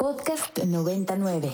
[0.00, 1.52] Podcast 99.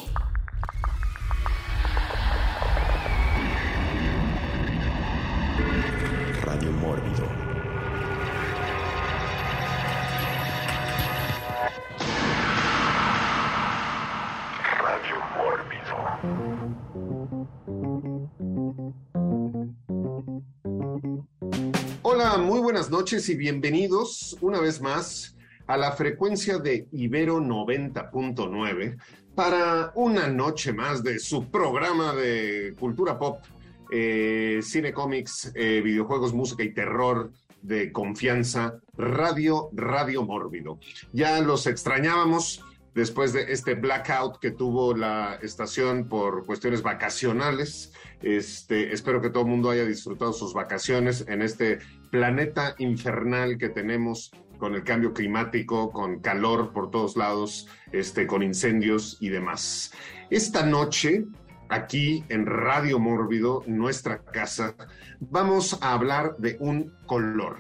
[6.45, 7.27] Radio Mórbido.
[14.79, 15.97] Radio Mórbido.
[22.03, 25.36] Hola, muy buenas noches y bienvenidos una vez más
[25.67, 28.97] a la frecuencia de Ibero 90.9
[29.35, 33.45] para una noche más de su programa de cultura pop,
[33.91, 37.33] eh, cine, cómics, eh, videojuegos, música y terror
[37.63, 40.79] de confianza, Radio, Radio Mórbido.
[41.13, 42.65] Ya los extrañábamos
[42.95, 47.93] después de este blackout que tuvo la estación por cuestiones vacacionales.
[48.23, 51.79] Este, espero que todo el mundo haya disfrutado sus vacaciones en este
[52.11, 58.43] planeta infernal que tenemos con el cambio climático, con calor por todos lados, este, con
[58.43, 59.93] incendios y demás.
[60.31, 61.27] Esta noche,
[61.69, 64.75] aquí en Radio Mórbido, nuestra casa,
[65.21, 67.59] vamos a hablar de un color.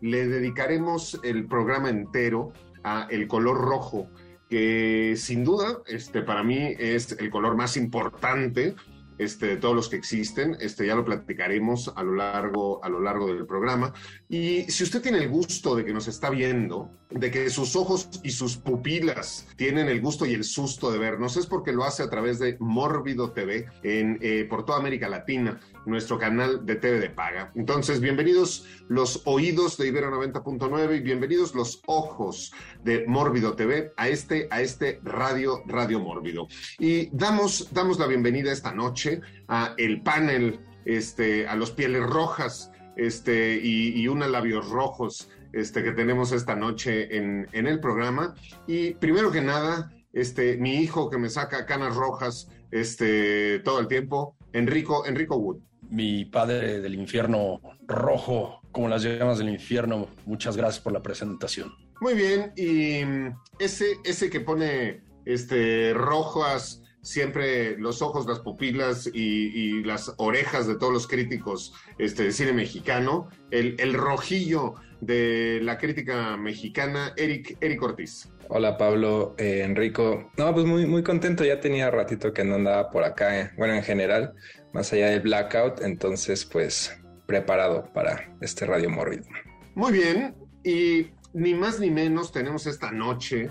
[0.00, 4.08] Le dedicaremos el programa entero a el color rojo,
[4.48, 8.74] que sin duda, este, para mí es el color más importante
[9.18, 10.56] este, de todos los que existen.
[10.60, 13.92] Este, ya lo platicaremos a lo, largo, a lo largo del programa.
[14.28, 18.08] Y si usted tiene el gusto de que nos está viendo, de que sus ojos
[18.22, 22.02] y sus pupilas tienen el gusto y el susto de vernos, es porque lo hace
[22.02, 27.00] a través de Mórbido TV en, eh, por toda América Latina, nuestro canal de TV
[27.00, 27.52] de paga.
[27.54, 32.52] Entonces, bienvenidos los oídos de Ibero 90.9 y bienvenidos los ojos
[32.82, 36.48] de Mórbido TV a este, a este Radio, Radio Mórbido.
[36.78, 42.70] Y damos, damos la bienvenida esta noche a el panel, este, a los pieles rojas,
[42.96, 48.34] este, y, y unos labios rojos este, que tenemos esta noche en, en, el programa.
[48.66, 53.88] Y primero que nada, este, mi hijo que me saca canas rojas este, todo el
[53.88, 55.58] tiempo, Enrico, Enrico Wood.
[55.90, 61.72] Mi padre del infierno rojo, como las llamas del infierno, muchas gracias por la presentación.
[62.00, 63.02] Muy bien, y
[63.62, 70.66] ese, ese que pone este, rojas siempre los ojos, las pupilas y, y, las orejas
[70.66, 77.12] de todos los críticos este, de cine mexicano, el, el rojillo de la crítica mexicana,
[77.16, 78.28] Eric, Eric Ortiz.
[78.48, 80.30] Hola Pablo, eh, Enrico.
[80.36, 83.50] No, pues muy, muy contento, ya tenía ratito que no andaba por acá, eh.
[83.56, 84.34] bueno, en general,
[84.72, 89.24] más allá del blackout, entonces pues preparado para este Radio Mórbido.
[89.74, 93.50] Muy bien, y ni más ni menos tenemos esta noche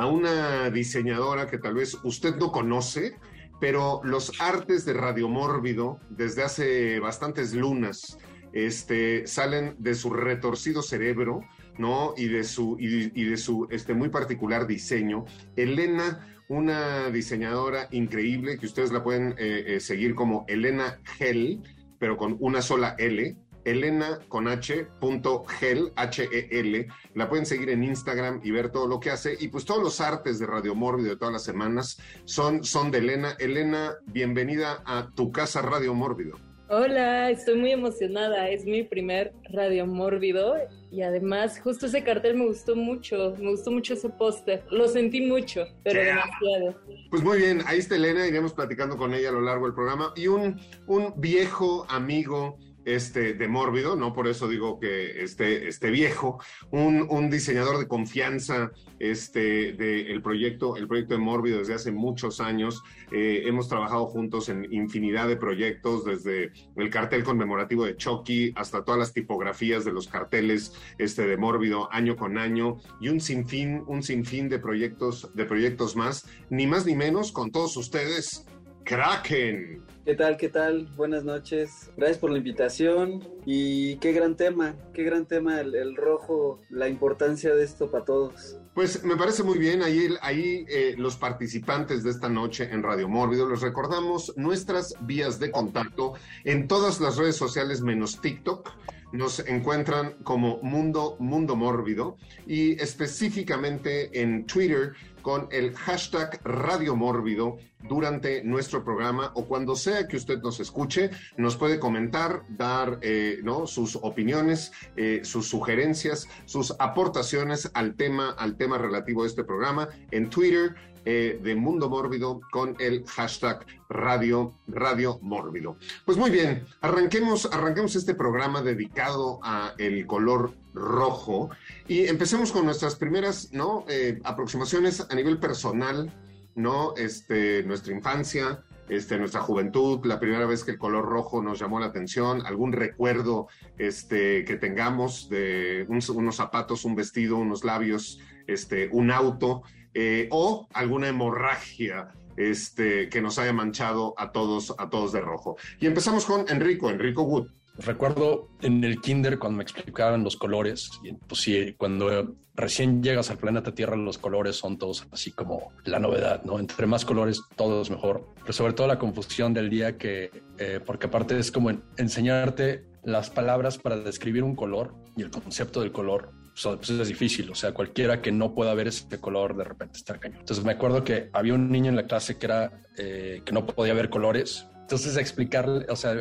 [0.00, 3.18] a una diseñadora que tal vez usted no conoce,
[3.60, 8.16] pero los artes de Radio Mórbido desde hace bastantes lunas
[8.54, 11.42] este, salen de su retorcido cerebro,
[11.76, 12.14] ¿no?
[12.16, 15.26] Y de su, y, de su este, muy particular diseño.
[15.54, 21.60] Elena, una diseñadora increíble que ustedes la pueden eh, eh, seguir como Elena Gel,
[21.98, 26.88] pero con una sola L, Elena con H, punto gel, H-E-L.
[27.14, 29.36] La pueden seguir en Instagram y ver todo lo que hace.
[29.38, 32.98] Y pues todos los artes de Radio Mórbido de todas las semanas son, son de
[32.98, 33.36] Elena.
[33.38, 36.38] Elena, bienvenida a tu casa Radio Mórbido.
[36.72, 38.48] Hola, estoy muy emocionada.
[38.48, 40.54] Es mi primer Radio Mórbido
[40.92, 43.34] y además justo ese cartel me gustó mucho.
[43.40, 44.62] Me gustó mucho ese póster.
[44.70, 46.14] Lo sentí mucho, pero yeah.
[46.14, 46.80] demasiado.
[47.10, 48.24] Pues muy bien, ahí está Elena.
[48.24, 50.12] Iremos platicando con ella a lo largo del programa.
[50.14, 52.56] Y un, un viejo amigo
[52.94, 56.40] este, de Mórbido, no por eso digo que esté, esté viejo,
[56.70, 59.70] un, un, diseñador de confianza este,
[60.10, 62.82] el proyecto, el proyecto de Mórbido desde hace muchos años.
[63.12, 68.84] Eh, hemos trabajado juntos en infinidad de proyectos, desde el cartel conmemorativo de Chucky hasta
[68.84, 73.84] todas las tipografías de los carteles este, de Mórbido año con año y un sinfín,
[73.86, 78.46] un sinfín de proyectos, de proyectos más, ni más ni menos con todos ustedes.
[78.84, 79.82] Kraken.
[80.10, 80.36] ¿Qué tal?
[80.36, 80.88] ¿Qué tal?
[80.96, 81.92] Buenas noches.
[81.96, 86.88] Gracias por la invitación y qué gran tema, qué gran tema el, el rojo, la
[86.88, 88.58] importancia de esto para todos.
[88.80, 93.10] Pues me parece muy bien, ahí, ahí eh, los participantes de esta noche en Radio
[93.10, 96.14] Mórbido, les recordamos nuestras vías de contacto
[96.44, 98.72] en todas las redes sociales menos TikTok
[99.12, 102.16] nos encuentran como Mundo Mundo Mórbido
[102.46, 107.58] y específicamente en Twitter con el hashtag Radio Mórbido
[107.88, 113.40] durante nuestro programa o cuando sea que usted nos escuche, nos puede comentar, dar eh,
[113.42, 113.66] ¿no?
[113.66, 119.88] sus opiniones, eh, sus sugerencias, sus aportaciones al tema, al tema relativo a este programa
[120.10, 120.74] en Twitter
[121.06, 125.76] eh, de Mundo Mórbido con el hashtag Radio, Radio Mórbido.
[126.04, 131.48] Pues muy bien, arranquemos, arranquemos este programa dedicado a el color rojo
[131.88, 133.86] y empecemos con nuestras primeras ¿no?
[133.88, 136.12] Eh, aproximaciones a nivel personal
[136.54, 136.94] ¿no?
[136.96, 141.80] Este, nuestra infancia, este, nuestra juventud, la primera vez que el color rojo nos llamó
[141.80, 148.20] la atención, algún recuerdo este, que tengamos de unos zapatos, un vestido, unos labios,
[148.52, 149.62] este, un auto,
[149.94, 155.56] eh, o alguna hemorragia este, que nos haya manchado a todos, a todos de rojo.
[155.80, 157.48] Y empezamos con Enrico, Enrico Wood.
[157.78, 163.30] Recuerdo en el kinder cuando me explicaban los colores, y pues sí, cuando recién llegas
[163.30, 166.58] al planeta Tierra los colores son todos así como la novedad, ¿no?
[166.58, 170.80] Entre más colores todo es mejor, pero sobre todo la confusión del día que, eh,
[170.84, 175.92] porque aparte es como enseñarte las palabras para describir un color y el concepto del
[175.92, 179.98] color pues es difícil, o sea, cualquiera que no pueda ver ese color de repente
[179.98, 180.40] está cañón.
[180.40, 183.66] Entonces me acuerdo que había un niño en la clase que era eh, que no
[183.66, 186.20] podía ver colores entonces, explicarle, o sea,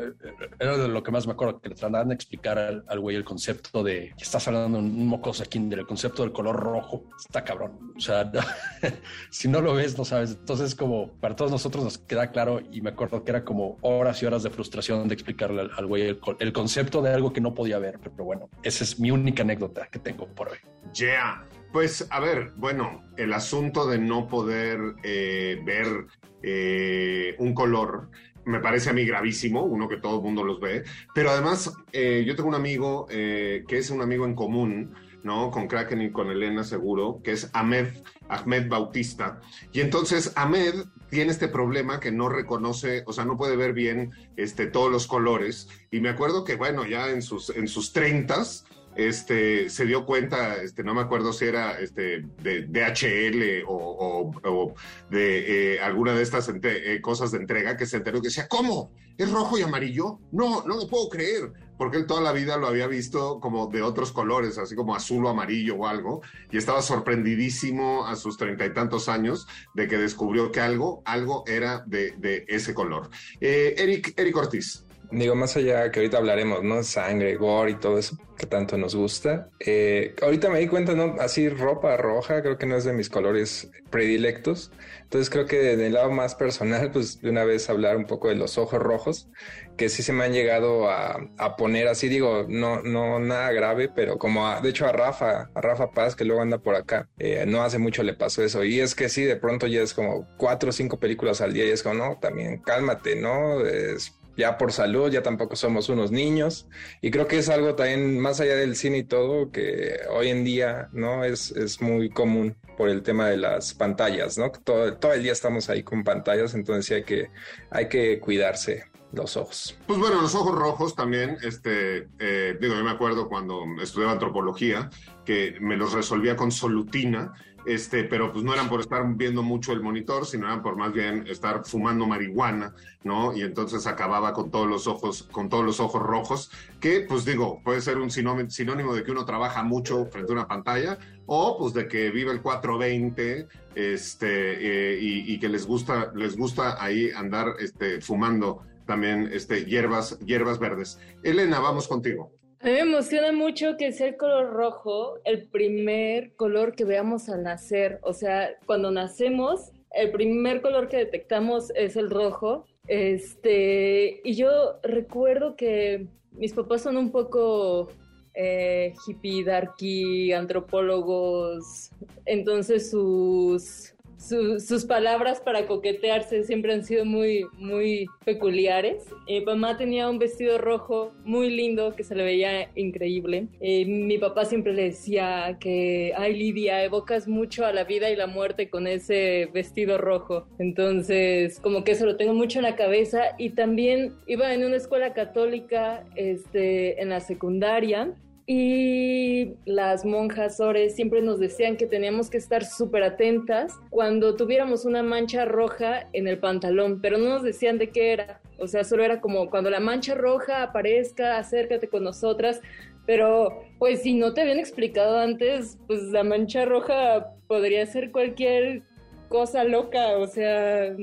[0.60, 3.24] era de lo que más me acuerdo, que le trataban de explicar al, güey el
[3.24, 7.94] concepto de, que estás hablando un mocoso aquí, del concepto del color rojo, está cabrón.
[7.98, 8.31] O sea,
[9.31, 10.33] si no lo ves, no sabes.
[10.33, 14.21] Entonces, como para todos nosotros nos queda claro y me acuerdo que era como horas
[14.21, 17.80] y horas de frustración de explicarle al, güey el, concepto de algo que no podía
[17.80, 18.00] ver.
[18.00, 20.57] Pero bueno, esa es mi única anécdota que tengo por hoy.
[20.94, 21.44] Yeah.
[21.72, 26.06] Pues a ver, bueno, el asunto de no poder eh, ver
[26.42, 28.10] eh, un color
[28.45, 30.83] me parece a mí gravísimo, uno que todo el mundo los ve,
[31.13, 34.94] pero además eh, yo tengo un amigo eh, que es un amigo en común,
[35.24, 35.51] ¿no?
[35.51, 37.88] Con Kraken y con Elena seguro, que es Ahmed,
[38.30, 39.41] Ahmed Bautista.
[39.71, 44.12] Y entonces Ahmed tiene este problema que no reconoce, o sea, no puede ver bien
[44.38, 45.68] este, todos los colores.
[45.91, 48.65] Y me acuerdo que, bueno, ya en sus, en sus treintas,
[49.07, 54.74] este, se dio cuenta, este, no me acuerdo si era este, de DHL o,
[55.10, 58.92] de eh, alguna de estas eh, cosas de entrega que se enteró que decía, ¿cómo?
[59.18, 60.19] ¿Es rojo y amarillo?
[60.31, 63.81] No, no lo puedo creer, porque él toda la vida lo había visto como de
[63.81, 68.66] otros colores, así como azul o amarillo o algo, y estaba sorprendidísimo a sus treinta
[68.66, 73.10] y tantos años de que descubrió que algo, algo era de, de ese color.
[73.40, 74.86] Eh, Eric, Eric Ortiz.
[75.12, 76.84] Digo, más allá que ahorita hablaremos, ¿no?
[76.84, 79.50] Sangre, gore y todo eso que tanto nos gusta.
[79.60, 81.16] Eh, ahorita me di cuenta, ¿no?
[81.20, 84.72] Así ropa roja, creo que no es de mis colores predilectos.
[85.02, 88.36] Entonces creo que del lado más personal, pues de una vez hablar un poco de
[88.36, 89.30] los ojos rojos,
[89.78, 94.18] que sí se me han llegado a, poner así, digo, no, no nada grave, pero
[94.18, 97.64] como de hecho a Rafa, a Rafa Paz, que luego anda por acá, eh, no
[97.64, 98.64] hace mucho le pasó eso.
[98.64, 101.66] Y es que sí, de pronto ya es como cuatro o cinco películas al día
[101.66, 103.66] y es como, no, también cálmate, ¿no?
[103.66, 106.68] Es ya por salud, ya tampoco somos unos niños.
[107.01, 110.44] Y creo que es algo también más allá del cine y todo, que hoy en
[110.44, 111.24] día, ¿no?
[111.24, 114.51] Es, es muy común por el tema de las pantallas, ¿no?
[114.51, 117.30] Todo, todo el día estamos ahí con pantallas, entonces hay que,
[117.69, 119.77] hay que cuidarse los ojos.
[119.88, 124.89] Pues bueno, los ojos rojos también, este, eh, digo, yo me acuerdo cuando estudiaba antropología,
[125.25, 127.33] que me los resolvía con solutina
[127.66, 130.94] este, pero pues no eran por estar viendo mucho el monitor, sino eran por más
[130.94, 132.74] bien estar fumando marihuana,
[133.04, 133.36] ¿no?
[133.36, 137.62] Y entonces acababa con todos los ojos, con todos los ojos rojos, que pues digo,
[137.64, 141.74] puede ser un sinónimo de que uno trabaja mucho frente a una pantalla, o pues
[141.74, 147.54] de que vive el 420, este, eh, y, que les gusta, les gusta ahí andar
[147.60, 151.00] este, fumando también este, hierbas, hierbas verdes.
[151.24, 152.32] Elena, vamos contigo.
[152.62, 157.30] A mí me emociona mucho que sea el color rojo el primer color que veamos
[157.30, 158.00] al nacer.
[158.04, 162.66] O sea, cuando nacemos, el primer color que detectamos es el rojo.
[162.88, 167.88] Este, y yo recuerdo que mis papás son un poco
[168.34, 171.92] eh, hippie, darky, antropólogos.
[172.25, 179.06] Entonces sus sus palabras para coquetearse siempre han sido muy, muy peculiares.
[179.28, 183.48] mi mamá tenía un vestido rojo muy lindo que se le veía increíble.
[183.60, 188.28] mi papá siempre le decía que, ay Lidia, evocas mucho a la vida y la
[188.28, 190.46] muerte con ese vestido rojo.
[190.60, 193.36] Entonces, como que eso lo tengo mucho en la cabeza.
[193.38, 198.14] Y también iba en una escuela católica este, en la secundaria
[198.51, 204.86] y las monjas ores siempre nos decían que teníamos que estar súper atentas cuando tuviéramos
[204.86, 208.41] una mancha roja en el pantalón, pero no nos decían de qué era.
[208.58, 212.60] O sea, solo era como cuando la mancha roja aparezca, acércate con nosotras.
[213.06, 218.82] Pero, pues si no te habían explicado antes, pues la mancha roja podría ser cualquier
[219.29, 220.93] cosa loca, o sea,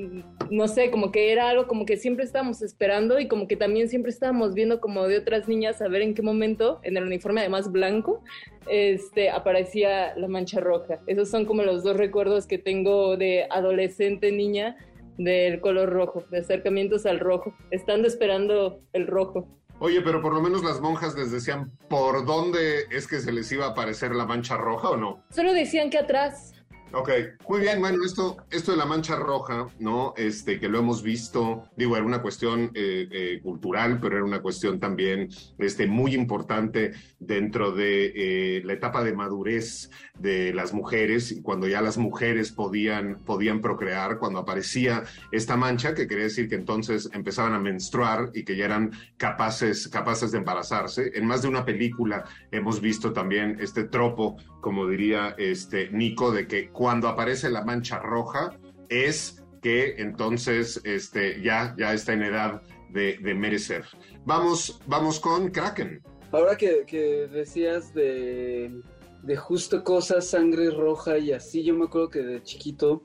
[0.51, 3.89] no sé, como que era algo como que siempre estábamos esperando y como que también
[3.89, 7.41] siempre estábamos viendo como de otras niñas a ver en qué momento, en el uniforme
[7.41, 8.23] además blanco,
[8.69, 11.01] este, aparecía la mancha roja.
[11.07, 14.77] Esos son como los dos recuerdos que tengo de adolescente niña
[15.17, 19.49] del color rojo, de acercamientos al rojo, estando esperando el rojo.
[19.79, 23.53] Oye, pero por lo menos las monjas les decían por dónde es que se les
[23.53, 25.23] iba a aparecer la mancha roja o no.
[25.31, 26.55] Solo decían que atrás,
[26.93, 27.11] Ok,
[27.49, 30.15] muy bien, bueno, esto, esto de la mancha roja, ¿no?
[30.17, 34.41] Este, que lo hemos visto, digo, era una cuestión eh, eh, cultural, pero era una
[34.41, 35.29] cuestión también
[35.59, 41.67] este, muy importante dentro de eh, la etapa de madurez de las mujeres, y cuando
[41.67, 45.03] ya las mujeres podían, podían procrear, cuando aparecía
[45.33, 49.89] esta mancha, que quería decir que entonces empezaban a menstruar y que ya eran capaces,
[49.89, 51.11] capaces de embarazarse.
[51.15, 56.47] En más de una película hemos visto también este tropo, como diría este Nico, de
[56.47, 58.51] que cuando aparece la mancha roja
[58.89, 63.85] es que entonces este, ya, ya está en edad de, merecer.
[64.25, 66.03] Vamos, vamos con Kraken.
[66.33, 68.81] Ahora que, que decías de,
[69.23, 73.03] de justo cosas, sangre roja y así, yo me acuerdo que de chiquito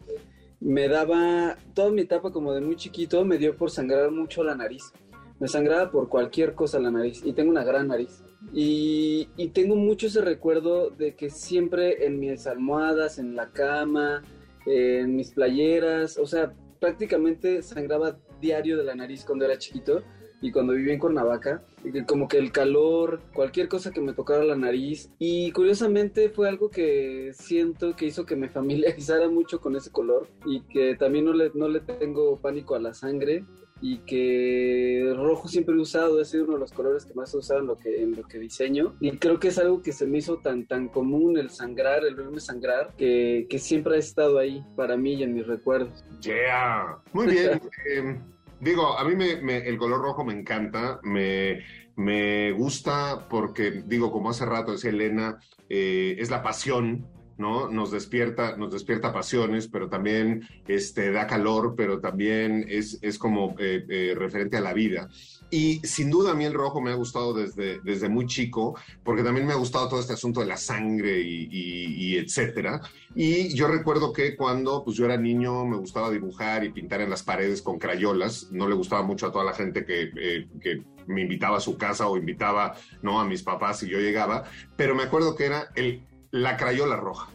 [0.59, 4.55] me daba, toda mi etapa como de muy chiquito, me dio por sangrar mucho la
[4.55, 4.91] nariz.
[5.39, 8.23] Me sangraba por cualquier cosa la nariz y tengo una gran nariz.
[8.53, 14.23] Y, y, tengo mucho ese recuerdo de que siempre en mis almohadas, en la cama,
[14.65, 20.03] en mis playeras, o sea, prácticamente sangraba diario de la nariz cuando era chiquito
[20.41, 21.61] y cuando viví en Cuernavaca,
[22.07, 25.09] como que el calor, cualquier cosa que me tocara la nariz.
[25.19, 30.27] Y curiosamente fue algo que siento que hizo que me familiarizara mucho con ese color
[30.45, 33.45] y que también no le, no le tengo pánico a la sangre
[33.81, 37.37] y que rojo siempre he usado, ha sido uno de los colores que más he
[37.37, 38.95] usado en lo que, en lo que diseño.
[38.99, 42.15] Y creo que es algo que se me hizo tan, tan común el sangrar, el
[42.15, 46.03] verme sangrar, que, que siempre ha estado ahí para mí y en mis recuerdos.
[46.21, 47.61] Yeah, muy bien.
[47.89, 48.19] eh,
[48.61, 51.59] digo, a mí me, me, el color rojo me encanta, me,
[51.95, 57.07] me gusta porque, digo, como hace rato decía Elena, eh, es la pasión
[57.41, 57.67] ¿no?
[57.67, 63.55] Nos despierta, nos despierta pasiones, pero también este, da calor, pero también es, es como
[63.59, 65.09] eh, eh, referente a la vida.
[65.49, 69.23] Y sin duda a mí el rojo me ha gustado desde, desde muy chico, porque
[69.23, 72.81] también me ha gustado todo este asunto de la sangre y, etcétera.
[73.15, 77.09] Y yo recuerdo que cuando pues, yo era niño me gustaba dibujar y pintar en
[77.09, 78.49] las paredes con crayolas.
[78.51, 81.77] No le gustaba mucho a toda la gente que, eh, que me invitaba a su
[81.77, 83.19] casa o invitaba ¿no?
[83.19, 84.43] a mis papás y yo llegaba,
[84.77, 87.29] pero me acuerdo que era el la crayola roja.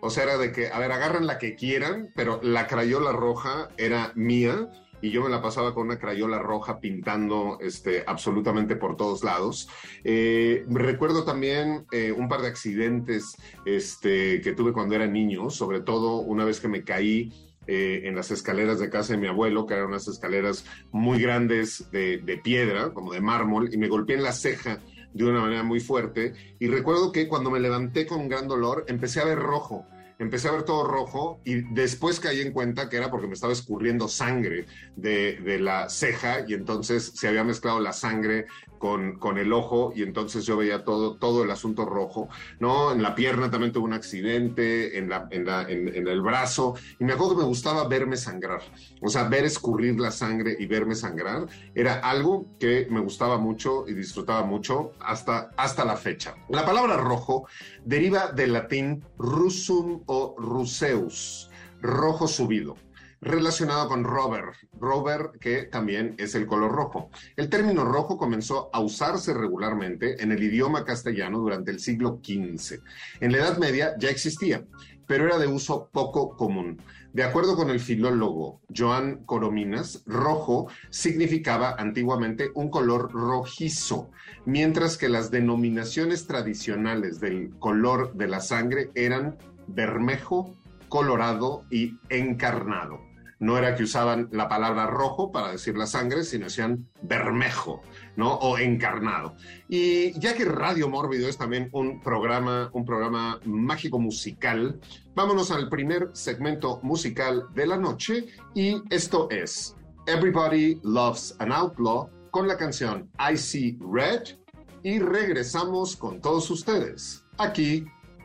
[0.00, 3.68] O sea, era de que, a ver, agarren la que quieran, pero la crayola roja
[3.76, 4.68] era mía
[5.00, 9.68] y yo me la pasaba con una crayola roja pintando este, absolutamente por todos lados.
[10.04, 15.80] Eh, recuerdo también eh, un par de accidentes este, que tuve cuando era niño, sobre
[15.80, 17.32] todo una vez que me caí
[17.66, 21.90] eh, en las escaleras de casa de mi abuelo, que eran unas escaleras muy grandes
[21.90, 24.80] de, de piedra, como de mármol, y me golpeé en la ceja
[25.12, 26.34] de una manera muy fuerte.
[26.58, 29.86] Y recuerdo que cuando me levanté con gran dolor, empecé a ver rojo.
[30.18, 33.52] Empecé a ver todo rojo y después caí en cuenta que era porque me estaba
[33.52, 38.46] escurriendo sangre de, de la ceja y entonces se había mezclado la sangre
[38.82, 42.90] con, con, el ojo y entonces yo veía todo, todo el asunto rojo, ¿no?
[42.90, 47.04] En la pierna también tuve un accidente, en, la, en, la, en, el brazo, y
[47.04, 48.60] me acuerdo que me gustaba verme sangrar,
[49.00, 51.46] o sea, ver escurrir la sangre y verme sangrar,
[51.76, 56.34] era algo que me gustaba mucho y disfrutaba mucho hasta, hasta la fecha.
[56.48, 57.46] La palabra rojo
[57.84, 61.48] deriva del latín rusum o ruseus,
[61.80, 62.74] rojo subido
[63.22, 67.08] relacionado con Robert, Robert que también es el color rojo.
[67.36, 72.80] El término rojo comenzó a usarse regularmente en el idioma castellano durante el siglo XV.
[73.20, 74.64] En la Edad Media ya existía,
[75.06, 76.82] pero era de uso poco común.
[77.12, 84.10] De acuerdo con el filólogo Joan Corominas, rojo significaba antiguamente un color rojizo,
[84.46, 89.36] mientras que las denominaciones tradicionales del color de la sangre eran
[89.68, 90.56] bermejo,
[90.88, 93.11] colorado y encarnado
[93.42, 97.82] no era que usaban la palabra rojo para decir la sangre, sino decían bermejo,
[98.14, 98.34] ¿no?
[98.34, 99.34] O encarnado.
[99.68, 104.78] Y ya que Radio Mórbido es también un programa, un programa mágico musical,
[105.16, 112.08] vámonos al primer segmento musical de la noche y esto es Everybody Loves an Outlaw
[112.30, 114.36] con la canción I See Red
[114.84, 117.84] y regresamos con todos ustedes aquí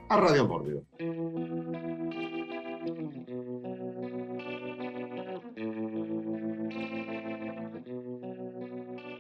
[0.09, 0.83] a Radio Mórbido.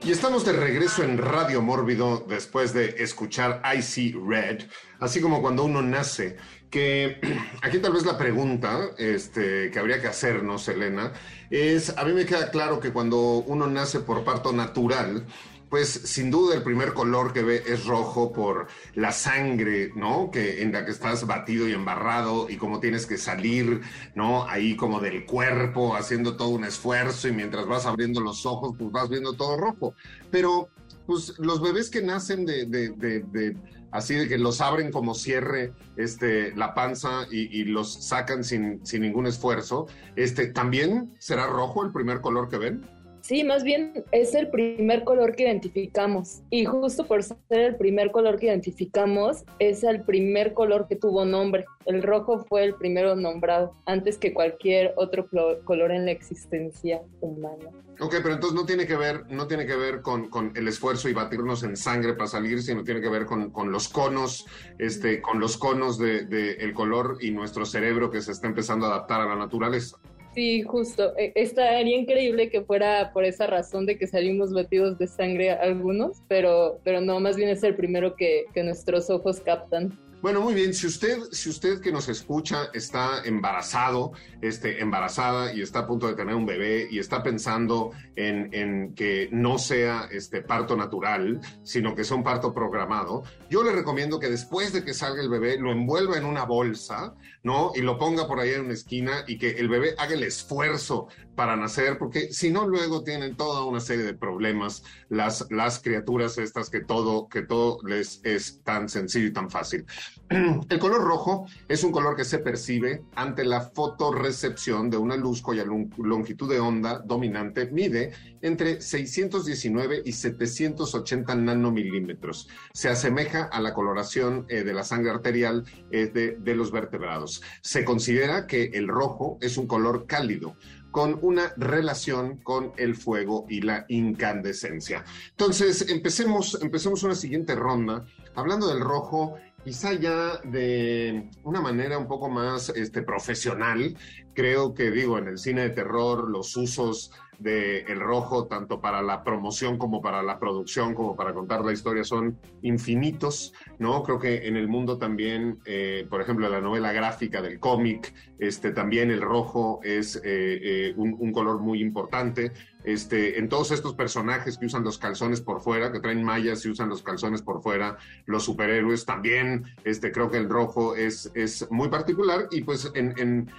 [0.07, 4.61] Y estamos de regreso en Radio Mórbido después de escuchar I See Red,
[5.01, 6.37] así como cuando uno nace,
[6.69, 7.19] que
[7.61, 11.11] aquí tal vez la pregunta este, que habría que hacernos, Elena,
[11.49, 15.25] es, a mí me queda claro que cuando uno nace por parto natural,
[15.69, 20.31] pues sin duda el primer color que ve es rojo por la sangre, ¿no?
[20.31, 23.81] Que en la que estás batido y embarrado y como tienes que salir,
[24.15, 24.47] ¿no?
[24.47, 28.91] Ahí como del cuerpo, haciendo todo un esfuerzo y mientras vas abriendo los ojos, pues
[28.91, 29.93] vas viendo todo rojo.
[30.31, 30.69] Pero
[31.05, 33.55] pues los bebés que nacen de, de, de,
[33.91, 38.85] así de que los abren como cierre este, la panza y, y, los sacan sin,
[38.85, 42.85] sin ningún esfuerzo, este, ¿también será rojo el primer color que ven?
[43.27, 46.43] Sí, más bien es el primer color que identificamos.
[46.49, 51.25] Y justo por ser el primer color que identificamos, es el primer color que tuvo
[51.25, 51.65] nombre.
[51.85, 55.27] El rojo fue el primero nombrado, antes que cualquier otro
[55.65, 57.69] color en la existencia humana.
[57.99, 61.09] Ok, pero entonces no tiene que ver, no tiene que ver con, con el esfuerzo
[61.09, 64.45] y batirnos en sangre para salir, sino tiene que ver con, con los conos,
[64.79, 68.85] este, con los conos del de, el color y nuestro cerebro que se está empezando
[68.85, 69.97] a adaptar a la naturaleza.
[70.37, 71.17] Sí, justo.
[71.17, 76.21] E, estaría increíble que fuera por esa razón de que salimos batidos de sangre algunos,
[76.27, 79.97] pero, pero no, más bien es el primero que, que nuestros ojos captan.
[80.19, 80.73] Bueno, muy bien.
[80.73, 86.07] Si usted, si usted que nos escucha está embarazado, este, embarazada y está a punto
[86.07, 91.93] de tener un bebé y está pensando en, que no sea este parto natural, sino
[91.93, 95.59] que sea un parto programado, yo le recomiendo que después de que salga el bebé
[95.59, 97.71] lo envuelva en una bolsa, ¿no?
[97.75, 101.09] Y lo ponga por ahí en una esquina y que el bebé haga el esfuerzo
[101.37, 106.39] para nacer, porque si no luego tienen toda una serie de problemas las, las criaturas
[106.39, 109.85] estas que todo, que todo les es tan sencillo y tan fácil.
[110.29, 115.43] El color rojo es un color que se percibe ante la fotorecepción de una luz
[115.43, 122.49] cuya longitud de onda dominante mide entre 619 y 780 nanomilímetros.
[122.73, 127.43] Se asemeja a la coloración eh, de la sangre arterial eh, de, de los vertebrados.
[127.61, 130.55] Se considera que el rojo es un color cálido,
[130.97, 135.05] con una relación con el fuego y la incandescencia.
[135.29, 142.07] Entonces, empecemos, empecemos una siguiente ronda hablando del rojo quizá ya de una manera un
[142.07, 143.95] poco más este, profesional.
[144.33, 149.01] Creo que, digo, en el cine de terror, los usos de El Rojo, tanto para
[149.01, 154.03] la promoción como para la producción, como para contar la historia, son infinitos, ¿no?
[154.03, 158.71] Creo que en el mundo también, eh, por ejemplo, la novela gráfica del cómic, este,
[158.71, 162.51] también el rojo es eh, eh, un, un, color muy importante.
[162.87, 166.69] Este, en todos estos personajes que usan los calzones por fuera, que traen mallas y
[166.69, 171.29] usan los calzones por fuera, los superhéroes también, este, creo que el rojo es,
[171.69, 173.51] muy particular y pues en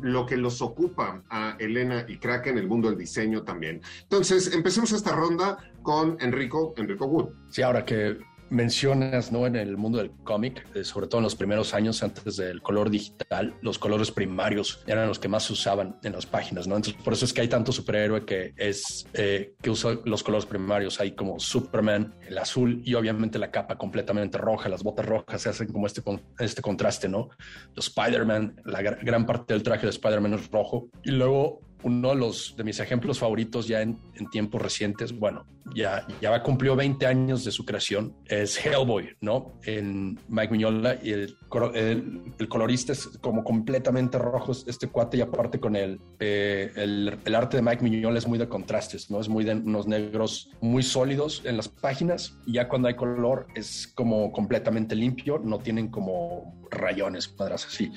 [0.00, 3.82] lo que los ocupa a Elena y Kraken, el mundo del diseño también.
[4.02, 7.28] Entonces, empecemos esta ronda con Enrico, Enrico Wood.
[7.50, 8.18] Sí, ahora que
[8.50, 9.46] mencionas, ¿no?
[9.46, 12.90] En el mundo del cómic, eh, sobre todo en los primeros años antes del color
[12.90, 16.76] digital, los colores primarios eran los que más se usaban en las páginas, ¿no?
[16.76, 20.46] Entonces, por eso es que hay tanto superhéroe que es, eh, que usa los colores
[20.46, 21.00] primarios.
[21.00, 25.48] Hay como Superman, el azul y obviamente la capa completamente roja, las botas rojas se
[25.48, 26.02] hacen como este,
[26.38, 27.30] este contraste, ¿no?
[27.74, 30.88] Los Spider-Man, la gran parte del traje de Spider-Man es rojo.
[31.04, 33.98] Y luego uno de, los, de mis ejemplos favoritos ya en,
[34.30, 39.52] tiempos recientes, bueno, ya, ya cumplió 20 años de su creación, es Hellboy, ¿no?
[39.64, 41.36] En Mike Mignola y el,
[41.74, 47.18] el, el colorista es como completamente rojo, este cuate y aparte con el, eh, el,
[47.24, 49.20] el, arte de Mike Mignola es muy de contrastes, ¿no?
[49.20, 53.46] Es muy de unos negros muy sólidos en las páginas y ya cuando hay color
[53.54, 57.90] es como completamente limpio, no tienen como rayones, cuadras así.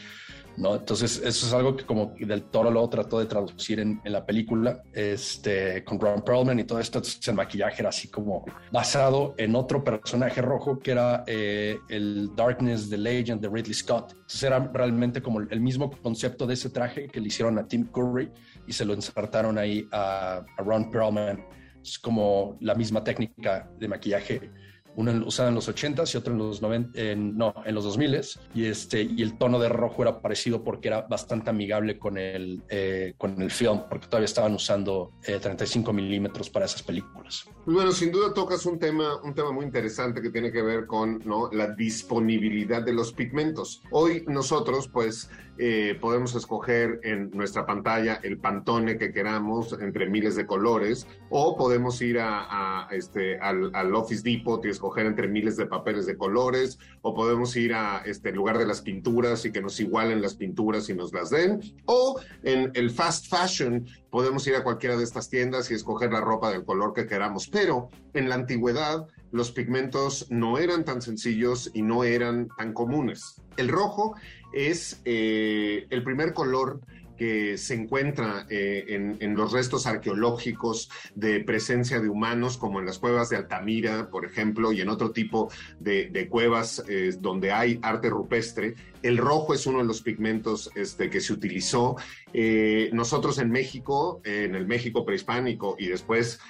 [0.57, 0.75] ¿No?
[0.75, 4.83] Entonces, eso es algo que como del Toro lo trató de traducir en, la película,
[4.93, 9.55] este, con Ron Perlman y todo esto, entonces el maquillaje era así como basado en
[9.55, 14.11] otro personaje rojo que era eh, el Darkness, The Legend de Ridley Scott.
[14.11, 17.87] Entonces era realmente como el mismo concepto de ese traje que le hicieron a Tim
[17.87, 18.31] Curry
[18.67, 21.45] y se lo insertaron ahí a, a Ron Perlman.
[21.81, 24.51] Es como la misma técnica de maquillaje
[24.95, 28.39] uno usado en los 80s y otro en los 90, en, no, en los 2000s,
[28.53, 32.63] y, este, y el tono de rojo era parecido porque era bastante amigable con el,
[32.69, 37.45] eh, con el film, porque todavía estaban usando eh, 35 milímetros para esas películas.
[37.65, 40.85] Pues bueno, sin duda tocas un tema, un tema muy interesante que tiene que ver
[40.85, 41.49] con ¿no?
[41.51, 43.81] la disponibilidad de los pigmentos.
[43.91, 50.35] Hoy nosotros, pues, eh, podemos escoger en nuestra pantalla el pantone que queramos entre miles
[50.35, 55.27] de colores o podemos ir a, a este, al, al, Office Depot y escoger entre
[55.27, 59.51] miles de papeles de colores o podemos ir a este lugar de las pinturas y
[59.51, 64.45] que nos igualen las pinturas y nos las den o en el fast fashion podemos
[64.47, 67.47] ir a cualquiera de estas tiendas y escoger la ropa del color que queramos.
[67.47, 73.41] Pero en la antigüedad los pigmentos no eran tan sencillos y no eran tan comunes.
[73.57, 74.15] El rojo
[74.53, 76.79] es eh, el primer color
[77.23, 82.99] que se encuentra eh, en, los restos arqueológicos de presencia de humanos, como en las
[82.99, 88.09] cuevas de Altamira, por ejemplo, y en otro tipo de, cuevas eh, donde hay arte
[88.09, 88.75] rupestre.
[89.01, 91.95] El rojo es uno de los pigmentos este, que se utilizó.
[92.33, 96.41] Eh, nosotros en México, en el México prehispánico y después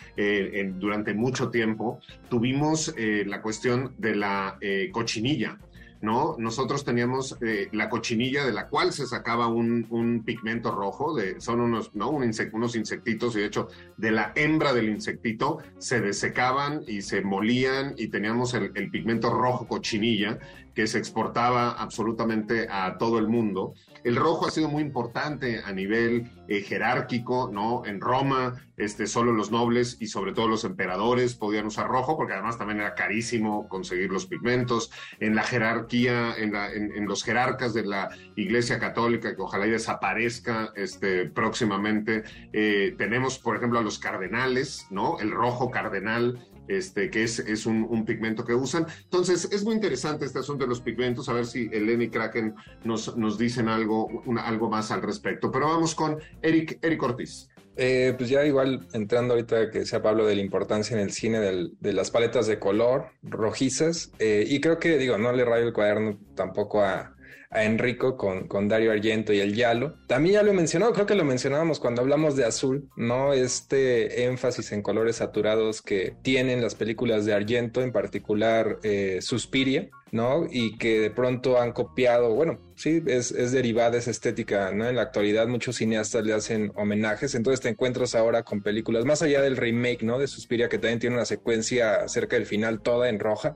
[0.79, 4.57] durante mucho tiempo, tuvimos la cuestión de la
[4.91, 5.59] cochinilla.
[6.03, 6.35] ¿No?
[6.37, 11.61] Nosotros teníamos eh, la cochinilla de la cual se sacaba un, pigmento rojo, de, son
[11.61, 12.09] unos, ¿no?
[12.09, 17.95] unos insectitos, y de hecho de la hembra del insectito se desecaban y se molían
[17.97, 20.39] y teníamos el, el pigmento rojo cochinilla
[20.73, 23.73] que se exportaba absolutamente a todo el mundo.
[24.03, 27.85] El rojo ha sido muy importante a nivel eh, jerárquico, ¿no?
[27.85, 32.33] En Roma, este, solo los nobles y sobre todo los emperadores podían usar rojo, porque
[32.33, 34.91] además también era carísimo conseguir los pigmentos.
[35.19, 40.73] En la jerarquía, en, en, los jerarcas de la Iglesia Católica, que ojalá y desaparezca
[40.75, 45.19] este, próximamente, eh, tenemos, por ejemplo, a los cardenales, ¿no?
[45.19, 48.85] El rojo cardenal este, que es, es un, pigmento que usan.
[49.03, 53.15] Entonces, es muy interesante este asunto de los pigmentos, a ver si Eleni Kraken nos,
[53.15, 55.51] nos dicen algo, algo más al respecto.
[55.51, 57.49] Pero vamos con Eric, Eric Ortiz.
[57.75, 61.39] Eh, pues ya igual entrando ahorita que sea Pablo de la importancia en el cine
[61.39, 65.73] de las paletas de color rojizas eh, y creo que digo no le rayo el
[65.73, 67.12] cuaderno tampoco a,
[67.53, 69.95] a Enrico con, con Dario Argento y el Yalo.
[70.07, 73.33] También ya lo he mencionado, creo que lo mencionábamos cuando hablamos de azul, ¿no?
[73.33, 79.89] Este énfasis en colores saturados que tienen las películas de Argento, en particular eh, Suspiria,
[80.13, 80.45] ¿no?
[80.49, 84.87] Y que de pronto han copiado, bueno, sí, es, es, derivada esa estética, ¿no?
[84.87, 89.23] En la actualidad muchos cineastas le hacen homenajes, entonces te encuentras ahora con películas, más
[89.23, 90.19] allá del remake, ¿no?
[90.19, 93.55] De Suspiria, que también tiene una secuencia cerca del final toda en roja,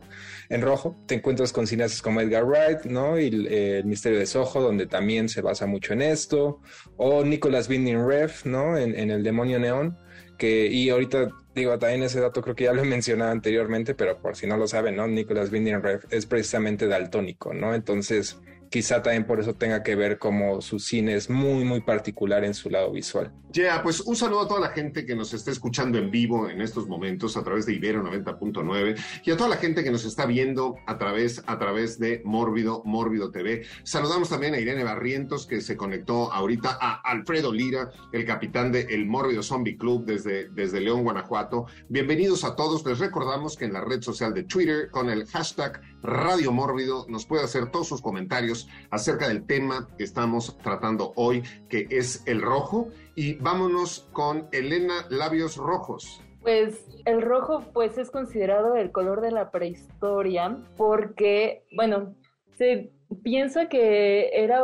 [0.49, 3.19] en rojo, te encuentras con cineastas como Edgar Wright, ¿no?
[3.19, 6.59] Y el, Misterio de Soho, donde también se basa mucho en esto,
[6.97, 8.75] o Nicolas Winding Ref, ¿no?
[8.79, 9.95] En, en El Demonio Neón,
[10.39, 14.17] que, y ahorita digo, también ese dato creo que ya lo he mencionado anteriormente, pero
[14.19, 15.07] por si no lo saben, ¿no?
[15.07, 17.73] Nicolas Winding Refn es precisamente daltónico, ¿no?
[17.73, 22.43] Entonces, quizá también por eso tenga que ver como su cine es muy, muy particular
[22.43, 23.31] en su lado visual.
[23.51, 26.61] Ya, pues un saludo a toda la gente que nos está escuchando en vivo en
[26.61, 30.25] estos momentos a través de Ibero 90.9 y a toda la gente que nos está
[30.25, 33.63] viendo a través, a través de Mórbido, Mórbido TV.
[33.83, 38.81] Saludamos también a Irene Barrientos que se conectó ahorita, a Alfredo Lira, el capitán de
[38.81, 41.67] El Mórbido Zombie Club desde, desde León, Guanajuato.
[41.89, 42.85] Bienvenidos a todos.
[42.85, 47.25] Les recordamos que en la red social de Twitter con el hashtag Radio Mórbido nos
[47.25, 48.56] puede hacer todos sus comentarios
[48.89, 52.87] acerca del tema que estamos tratando hoy, que es el rojo.
[53.15, 56.21] Y vámonos con Elena Labios Rojos.
[56.41, 62.15] Pues el rojo pues es considerado el color de la prehistoria porque, bueno,
[62.57, 62.91] se
[63.23, 64.63] piensa que era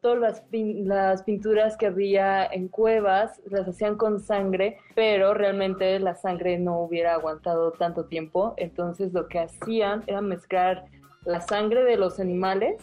[0.00, 6.14] todas las, las, pinturas que había en cuevas las hacían con sangre, pero realmente la
[6.14, 8.54] sangre no hubiera aguantado tanto tiempo.
[8.56, 10.84] Entonces lo que hacían era mezclar
[11.28, 12.80] la sangre de los animales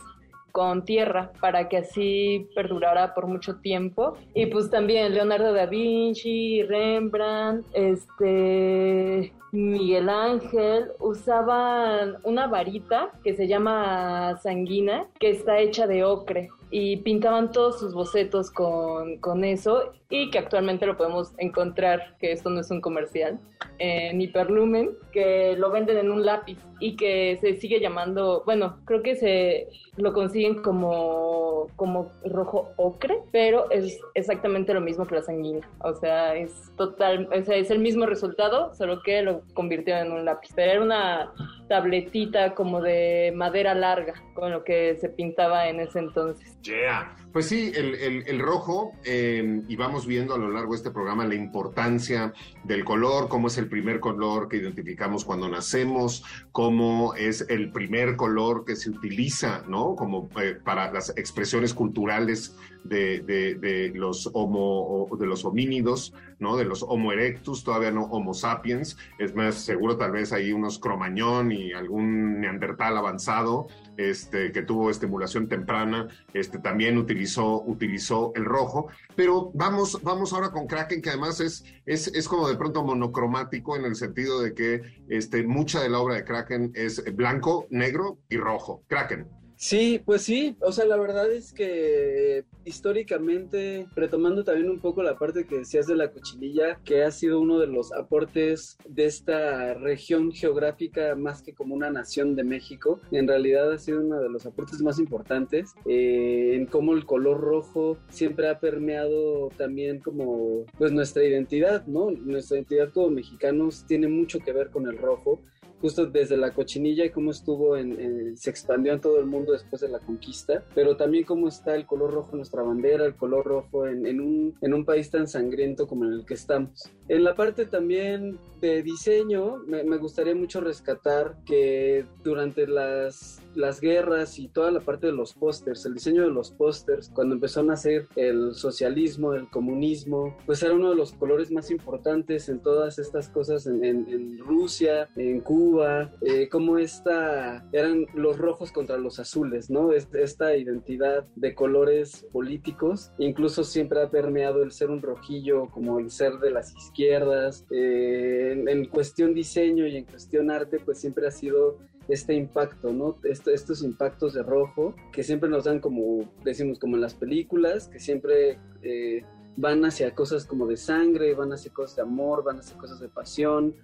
[0.52, 4.16] con tierra para que así perdurara por mucho tiempo.
[4.34, 13.48] Y pues también Leonardo da Vinci, Rembrandt, este Miguel Ángel usaban una varita que se
[13.48, 19.94] llama sanguina, que está hecha de ocre y pintaban todos sus bocetos con, con, eso
[20.10, 23.39] y que actualmente lo podemos encontrar, que esto no es un comercial,
[23.78, 29.02] en Hiperlumen, que lo venden en un lápiz y que se sigue llamando, bueno, creo
[29.02, 35.22] que se lo consiguen como, como rojo ocre, pero es exactamente lo mismo que la
[35.22, 40.08] sanguina, o sea, es total, o sea, es el mismo resultado, solo que lo convirtieron
[40.08, 41.32] en un lápiz, pero era una
[41.68, 46.60] tabletita como de madera larga con lo que se pintaba en ese entonces.
[46.62, 47.16] Yeah.
[47.36, 51.36] Pues sí, el, rojo, em, y vamos viendo a lo largo de este programa la
[51.36, 52.32] importancia
[52.63, 58.15] del color, cómo es el primer color que identificamos cuando nacemos, cómo es el primer
[58.15, 59.98] color que se utiliza, ¿no?
[59.98, 66.58] Como eh, para las expresiones culturales de, los homo, de los homínidos, ¿no?
[66.58, 68.98] De los Homo erectus, todavía no Homo sapiens.
[69.17, 73.67] Es más, seguro tal vez hay unos cromañón y algún neandertal avanzado,
[73.98, 78.88] este, que tuvo estimulación temprana, este, también utilizó, utilizó el rojo.
[79.16, 83.76] Pero vamos, vamos ahora con Kraken, que además es, es, es como de pronto monocromático
[83.76, 88.20] en el sentido de que este, mucha de la obra de Kraken es blanco, negro
[88.30, 88.84] y rojo.
[88.88, 89.45] Kraken.
[89.58, 95.18] Sí, pues sí, o sea, la verdad es que históricamente, retomando también un poco la
[95.18, 99.74] parte que decías de la cochinilla, que ha sido uno de los aportes de esta
[99.76, 104.30] región geográfica más que como una nación de México, en realidad ha sido uno de
[104.30, 110.65] los aportes más importantes eh, en cómo el color rojo siempre ha permeado también como
[110.78, 112.12] pues nuestra identidad, ¿no?
[112.12, 115.41] Nuestra identidad como mexicanos tiene mucho que ver con el rojo
[115.82, 119.82] justo desde la cochinilla y cómo estuvo en, se expandió en todo el mundo después
[119.82, 123.46] de la conquista, pero también cómo está el color rojo en nuestra bandera, el color
[123.46, 126.90] rojo en, un, en un país tan sangriento como en el que estamos.
[127.08, 134.39] En la parte también de diseño, me gustaría mucho rescatar que durante las, las guerras
[134.39, 137.63] y toda la parte de los pósters, el diseño de los pósters, cuando empezó a
[137.63, 143.00] nacer el socialismo, el comunismo, pues era uno de los colores más importantes en todas
[143.00, 148.98] estas cosas en, en, en Rusia, en Cuba, eh, cómo esta, eran los rojos contra
[148.98, 149.91] los azules, ¿no?
[149.94, 156.12] Esta identidad de colores políticos, incluso siempre ha permeado el ser un rojillo como el
[156.12, 157.65] ser de las izquierdas.
[157.72, 163.18] Eh, en, cuestión diseño y en cuestión arte, pues siempre ha sido este impacto, ¿no?
[163.24, 168.00] estos impactos de rojo que siempre nos dan como, decimos, como en las películas, que
[168.00, 169.24] siempre eh,
[169.58, 173.10] van hacia cosas como de sangre, van hacia cosas de amor, van hacia cosas de
[173.10, 173.76] pasión,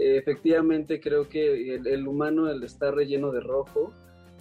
[0.00, 3.92] efectivamente creo que el, humano, el estar relleno de rojo,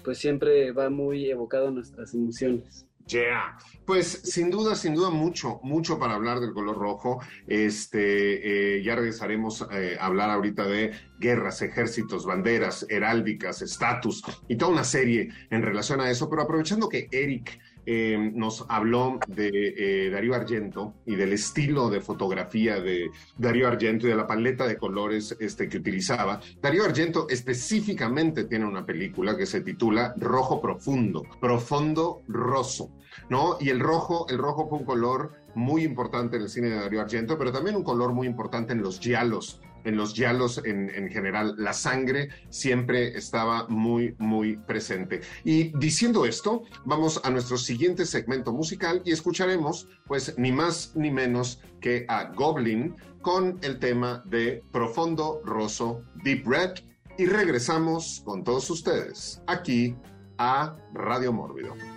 [0.04, 2.87] pues siempre va muy evocado a nuestras emociones.
[3.08, 3.58] Yeah.
[3.86, 7.22] Pues sin duda, sin duda, mucho, mucho para hablar del color rojo.
[7.48, 14.58] Este, eh, ya regresaremos eh, a hablar ahorita de guerras, ejércitos, banderas, heráldicas, estatus y
[14.58, 16.30] toda una serie en relación a eso.
[16.30, 22.02] Pero aprovechando que Eric eh, nos habló de eh, Darío Argento y del estilo de
[22.02, 26.42] fotografía de Darío Argento y de la paleta de colores este, que utilizaba.
[26.62, 32.92] Darío Argento específicamente tiene una película que se titula Rojo Profundo, Profundo Rosso,
[33.30, 33.58] ¿no?
[33.60, 37.02] Y el rojo, el rojo fue un color muy importante en el cine de Darío
[37.02, 41.10] Argento, pero también un color muy importante en los giallos, en los yalos en, en,
[41.10, 41.56] general.
[41.58, 45.22] La sangre siempre estaba muy, muy presente.
[45.44, 51.10] Y diciendo esto, vamos a nuestro siguiente segmento musical y escucharemos, pues, ni más ni
[51.10, 56.72] menos que a Goblin con el tema de Profundo Rosso, Deep Red.
[57.18, 59.96] Y regresamos con todos ustedes aquí
[60.38, 61.97] a Radio Mórbido.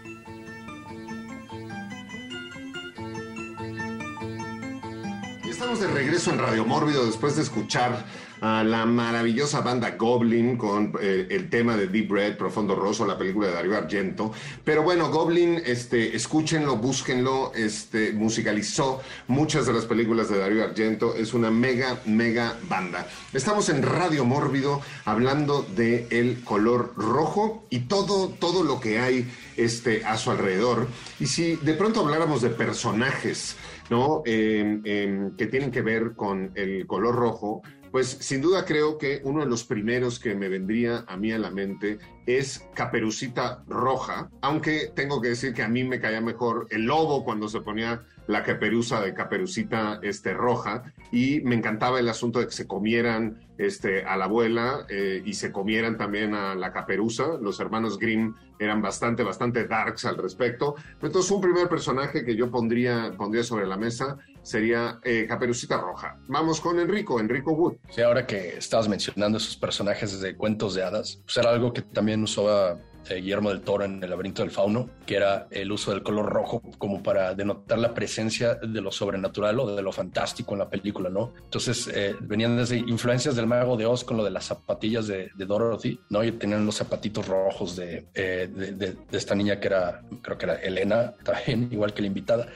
[5.60, 8.06] Estamos de regreso en Radio Mórbido después de escuchar
[8.40, 13.18] a la maravillosa banda Goblin con eh, el tema de Deep Red, Profundo Rosso, la
[13.18, 14.32] película de Darío Argento.
[14.64, 21.14] Pero bueno, Goblin, este, escúchenlo, búsquenlo, este, musicalizó muchas de las películas de Darío Argento.
[21.14, 23.06] Es una mega, mega banda.
[23.34, 29.30] Estamos en Radio Mórbido hablando de el color rojo y todo, todo lo que hay
[29.58, 30.88] este, a su alrededor.
[31.18, 33.56] Y si de pronto habláramos de personajes,
[33.90, 34.22] ¿no?
[34.24, 39.20] Em, em, que tienen que ver con el color rojo, pues sin duda creo que
[39.24, 44.30] uno de los primeros que me vendría a mí a la mente es Caperucita Roja,
[44.42, 48.02] aunque tengo que decir que a mí me caía mejor el lobo cuando se ponía
[48.30, 53.40] la caperuza de Caperucita este, Roja y me encantaba el asunto de que se comieran
[53.58, 57.38] este, a la abuela eh, y se comieran también a la caperuza.
[57.40, 60.76] Los hermanos Grimm eran bastante, bastante darks al respecto.
[61.02, 66.18] Entonces, un primer personaje que yo pondría, pondría sobre la mesa sería eh, Caperucita Roja.
[66.28, 67.78] Vamos con Enrico, Enrico Wood.
[67.90, 71.82] Sí, ahora que estabas mencionando esos personajes de cuentos de hadas, pues era algo que
[71.82, 76.02] también usaba Guillermo del Toro en El laberinto del fauno, que era el uso del
[76.02, 80.60] color rojo como para denotar la presencia de lo sobrenatural o de lo fantástico en
[80.60, 81.32] la película, ¿no?
[81.42, 85.30] Entonces eh, venían desde influencias del mago de Oz con lo de las zapatillas de,
[85.36, 86.22] Dorothy, ¿no?
[86.22, 91.14] Y tenían los zapatitos rojos de, de, esta niña que era, creo que era Elena,
[91.24, 92.46] también, igual que la invitada,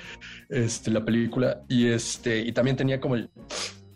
[0.49, 1.63] este, la película.
[1.69, 3.31] Y, este, y también tenía como el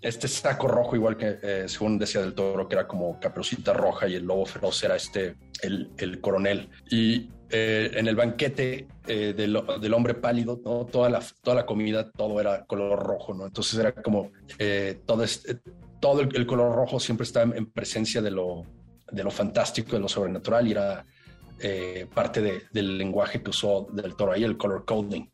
[0.00, 4.06] este saco rojo, igual que eh, según decía del toro, que era como caperucita roja
[4.08, 6.68] y el lobo feroz era este, el, el coronel.
[6.90, 10.84] Y eh, en el banquete eh, del, del, hombre pálido, ¿no?
[10.87, 13.46] toda, la, toda la comida, todo era color rojo, ¿no?
[13.46, 14.30] Entonces era como
[15.06, 15.58] todo, este,
[16.00, 18.64] todo el, color rojo siempre está en, presencia de lo,
[19.11, 21.04] de lo fantástico, de lo sobrenatural y era
[22.14, 25.26] parte de, del lenguaje que usó del toro ahí, el color coding.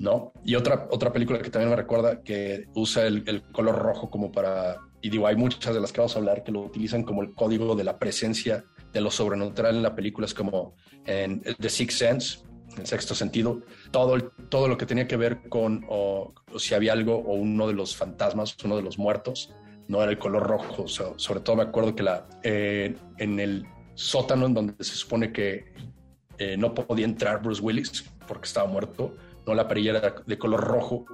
[0.00, 0.32] ¿No?
[0.42, 4.78] Y otra, otra película que también me recuerda que usa el, color rojo como para,
[5.02, 7.34] y digo, hay muchas de las que vamos a hablar que lo utilizan como el
[7.34, 11.98] código de la presencia de lo sobrenatural en la película, es como en The Sixth
[11.98, 12.38] Sense,
[12.78, 13.60] en sexto sentido,
[13.90, 17.74] todo, todo lo que tenía que ver con o, si había algo o uno de
[17.74, 19.52] los fantasmas, uno de los muertos,
[19.86, 24.46] no era el color rojo, sobre todo me acuerdo que la, eh, en el sótano
[24.46, 25.74] en donde se supone que
[26.38, 29.14] eh, no podía entrar Bruce Willis porque estaba muerto,
[29.46, 31.06] no la perilla de color rojo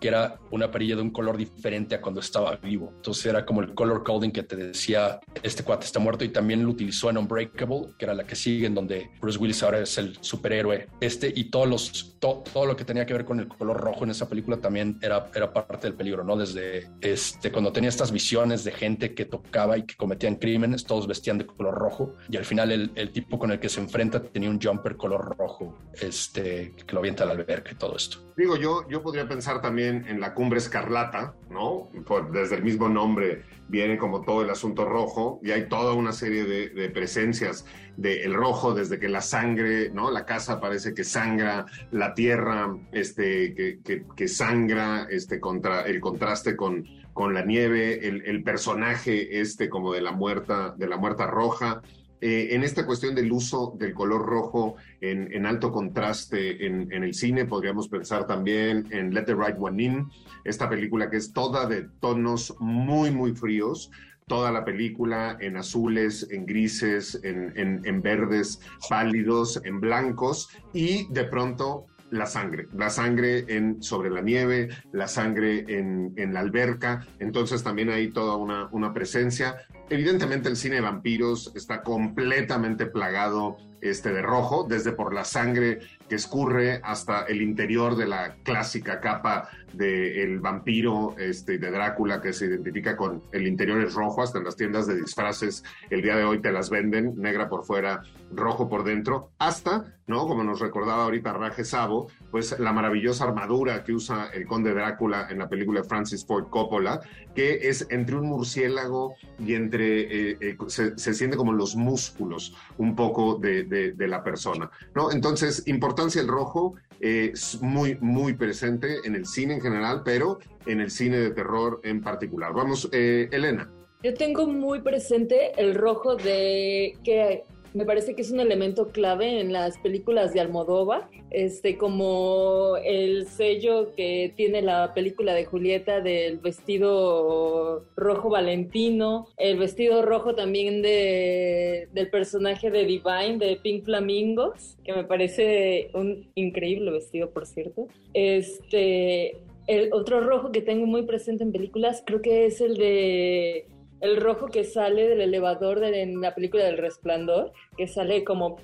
[0.00, 2.92] que era una perilla de un color diferente a cuando estaba vivo.
[2.96, 6.64] Entonces era como el color coding que te decía, este cuate está muerto y también
[6.64, 9.96] lo utilizó en Unbreakable, que era la que sigue, en donde Bruce Willis ahora es
[9.98, 10.88] el superhéroe.
[11.00, 14.10] Este y todos los, todo lo que tenía que ver con el color rojo en
[14.10, 16.36] esa película también era, era parte del peligro, ¿no?
[16.36, 21.06] Desde este, cuando tenía estas visiones de gente que tocaba y que cometían crímenes, todos
[21.06, 24.22] vestían de color rojo y al final el, el tipo con el que se enfrenta
[24.22, 28.18] tenía un jumper color rojo, este, que lo avienta a la alberca y todo esto.
[28.36, 31.88] Digo, yo, yo podría pensar también en la cumbre escarlata, ¿no?
[32.32, 36.44] desde el mismo nombre viene como todo el asunto rojo y hay toda una serie
[36.44, 37.64] de, presencias
[37.96, 40.10] del rojo desde que la sangre, ¿no?
[40.10, 46.56] La casa parece que sangra, la tierra, este, que, que, sangra, este, contra el contraste
[46.56, 51.26] con, con la nieve, el, el, personaje este como de la muerta, de la muerta
[51.26, 51.82] roja.
[52.20, 57.46] Eh, en esta cuestión del uso del color rojo en, alto contraste en, el cine,
[57.46, 60.08] podríamos pensar también en Let the Right One In,
[60.44, 63.90] esta película que es toda de tonos muy, muy fríos,
[64.26, 71.86] toda la película en azules, en grises, en, verdes pálidos, en blancos, y de pronto
[72.10, 77.90] la sangre, la sangre en, sobre la nieve, la sangre en, la alberca, entonces también
[77.90, 79.56] hay toda una, una presencia.
[79.88, 85.80] Evidentemente el cine de vampiros está completamente plagado este, de rojo, desde por la sangre
[86.08, 92.32] que escurre hasta el interior de la clásica capa del vampiro este, de Drácula que
[92.32, 96.16] se identifica con el interior es rojo, hasta en las tiendas de disfraces el día
[96.16, 100.26] de hoy te las venden, negra por fuera, rojo por dentro, hasta, ¿no?
[100.26, 105.28] Como nos recordaba ahorita Raje Sabo, pues la maravillosa armadura que usa el conde Drácula
[105.30, 107.00] en la película Francis Ford Coppola,
[107.34, 112.56] que es entre un murciélago y entre, eh, eh, se, se, siente como los músculos
[112.76, 115.10] un poco de, de, la persona, ¿no?
[115.10, 120.80] Entonces, importancia el rojo es muy, muy presente en el cine en general, pero en
[120.80, 122.52] el cine de terror en particular.
[122.52, 123.70] Vamos, eh, Elena.
[124.02, 129.40] Yo tengo muy presente el rojo de que me parece que es un elemento clave
[129.40, 136.00] en las películas de Almodóvar, este, como el sello que tiene la película de Julieta
[136.00, 143.84] del vestido rojo valentino, el vestido rojo también de, del personaje de Divine de Pink
[143.84, 147.86] Flamingos, que me parece un increíble vestido, por cierto.
[148.14, 153.66] Este, el otro rojo que tengo muy presente en películas creo que es el de
[154.00, 158.58] el rojo que sale del elevador de, en la película del resplandor, que sale como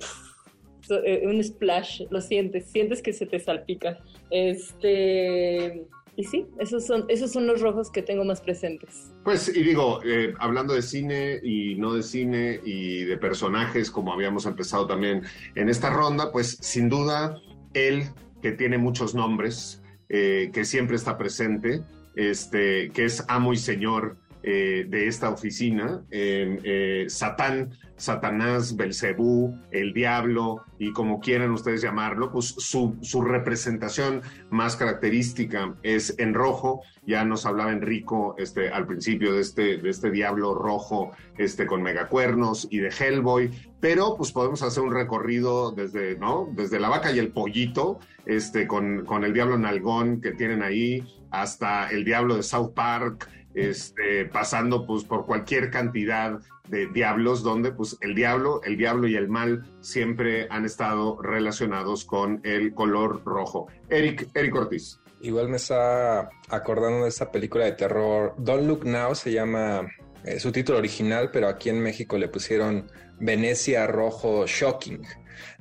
[0.89, 3.99] eh, un splash, lo sientes, sientes que se te salpica.
[4.29, 9.11] Este, y sí, esos son, esos son los rojos que tengo más presentes.
[9.23, 14.13] Pues, y digo, eh, hablando de cine y no de cine y de personajes, como
[14.13, 15.21] habíamos empezado también
[15.55, 17.39] en esta ronda, pues sin duda,
[17.73, 18.03] él
[18.41, 21.83] que tiene muchos nombres, eh, que siempre está presente,
[22.15, 24.17] este, que es amo y señor
[24.49, 32.31] eh, de esta oficina, eh, Satán, Satanás, Belcebú, el diablo y como quieran ustedes llamarlo,
[32.31, 36.81] pues su, representación más característica es en rojo.
[37.05, 41.83] Ya nos hablaba Enrico este, al principio de este, de este diablo rojo este, con
[41.83, 46.47] megacuernos y de Hellboy, pero pues podemos hacer un recorrido desde, ¿no?
[46.53, 51.03] desde la vaca y el pollito, este, con, con el diablo nalgón que tienen ahí,
[51.31, 56.39] hasta el diablo de South Park, este, pasando pues por cualquier cantidad
[56.69, 62.05] de diablos donde pues el diablo, el diablo y el mal siempre han estado relacionados
[62.05, 63.67] con el color rojo.
[63.89, 64.99] Eric, Eric Ortiz.
[65.21, 69.87] Igual me está acordando de esta película de terror, Don't Look Now se llama
[70.23, 75.01] eh, su título original, pero aquí en México le pusieron Venecia Rojo Shocking.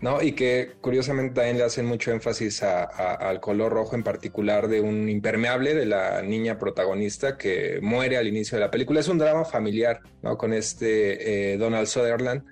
[0.00, 0.22] ¿No?
[0.22, 5.08] Y que curiosamente también le hacen mucho énfasis al color rojo en particular de un
[5.08, 9.00] impermeable de la niña protagonista que muere al inicio de la película.
[9.00, 10.36] Es un drama familiar, ¿no?
[10.36, 12.44] Con este eh, Donald Sutherland.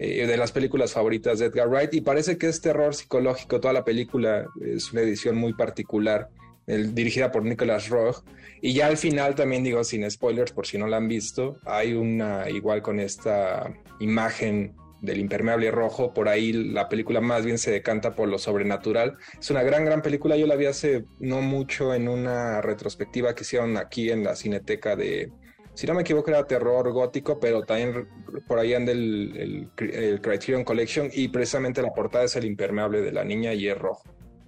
[0.00, 3.74] Eh, de las películas favoritas de Edgar Wright y parece que es terror psicológico toda
[3.74, 6.28] la película es una edición muy particular
[6.68, 8.22] dirigida por Nicholas Roch
[8.60, 11.94] y ya al final también digo sin spoilers por si no la han visto hay
[11.94, 17.70] una igual con esta imagen del impermeable rojo, por ahí la película más bien se
[17.70, 19.16] decanta por lo sobrenatural.
[19.38, 23.42] Es una gran, gran película, yo la vi hace no mucho en una retrospectiva que
[23.42, 25.30] hicieron aquí en la cineteca de,
[25.78, 28.08] si no me equivoco era terror gótico, pero también
[28.48, 33.22] por ahí anda el, Criterion Collection y precisamente la portada es el impermeable de la
[33.22, 34.02] niña y es rojo.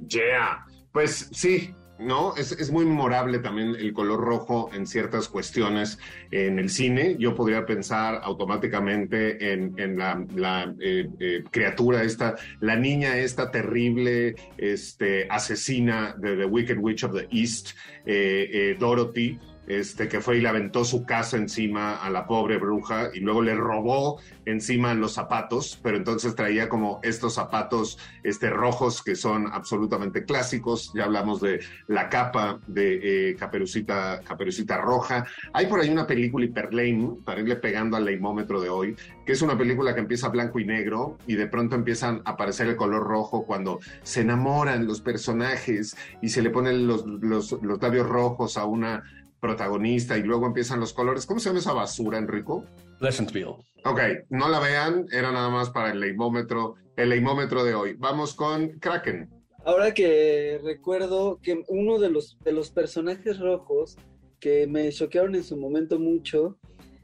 [0.08, 2.34] Yeah, pues sí, ¿no?
[2.36, 5.98] Es, es, muy memorable también el color rojo en ciertas cuestiones
[6.30, 7.16] en el cine.
[7.18, 14.34] Yo podría pensar automáticamente en, en la, eh, eh, criatura esta, la niña esta terrible,
[14.56, 17.70] este, asesina de The Wicked Witch of the East,
[18.06, 19.38] eh, Dorothy,
[19.70, 23.40] este, que fue y le aventó su casa encima a la pobre bruja y luego
[23.40, 29.46] le robó encima los zapatos, pero entonces traía como estos zapatos este, rojos que son
[29.52, 30.92] absolutamente clásicos.
[30.92, 35.24] Ya hablamos de la capa de eh, caperucita, caperucita roja.
[35.52, 39.42] Hay por ahí una película Hyperlane, para irle pegando al leimómetro de hoy, que es
[39.42, 43.04] una película que empieza blanco y negro y de pronto empiezan a aparecer el color
[43.04, 48.64] rojo cuando se enamoran los personajes y se le ponen los, los labios rojos a
[48.64, 49.04] una
[49.40, 51.26] protagonista y luego empiezan los colores.
[51.26, 52.64] ¿Cómo se llama esa basura, Enrico?
[52.98, 53.56] Pleasantville.
[53.84, 57.94] Ok, no la vean, era nada más para el leimómetro, el leimómetro de hoy.
[57.98, 59.30] Vamos con Kraken.
[59.64, 63.96] Ahora que recuerdo que uno de los, de los personajes rojos
[64.38, 66.58] que me choquearon en su momento mucho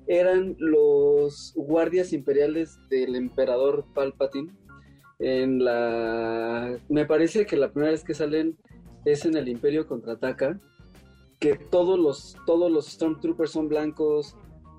[0.07, 4.53] eran los guardias imperiales del emperador Palpatine.
[5.19, 6.79] En la.
[6.89, 8.57] Me parece que la primera vez que salen
[9.05, 10.61] es en el Imperio contraataca
[11.39, 14.37] que todos los, todos los Stormtroopers son blancos,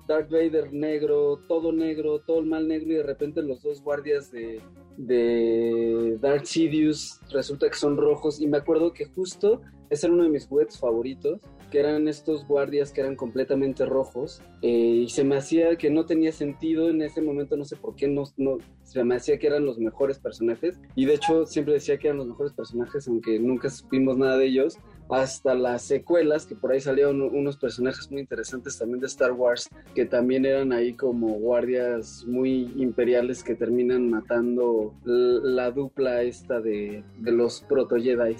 [0.08, 4.32] Darth Vader negro, todo negro, todo el mal negro y de repente los dos guardias
[4.32, 4.60] de,
[4.96, 8.40] de Darth Sidious resulta que son rojos.
[8.40, 11.40] Y me acuerdo que justo ese era uno de mis juguetes favoritos
[11.70, 14.42] que eran estos guardias que eran completamente rojos.
[14.62, 17.94] Eh, y se me hacía que no tenía sentido en ese momento, no sé por
[17.94, 20.80] qué, no, no, se me hacía que eran los mejores personajes.
[20.94, 24.46] Y de hecho siempre decía que eran los mejores personajes aunque nunca supimos nada de
[24.46, 24.78] ellos
[25.10, 29.68] hasta las secuelas que por ahí salieron unos personajes muy interesantes también de Star Wars
[29.94, 37.02] que también eran ahí como guardias muy imperiales que terminan matando la dupla esta de,
[37.18, 38.36] de los proto Jedi.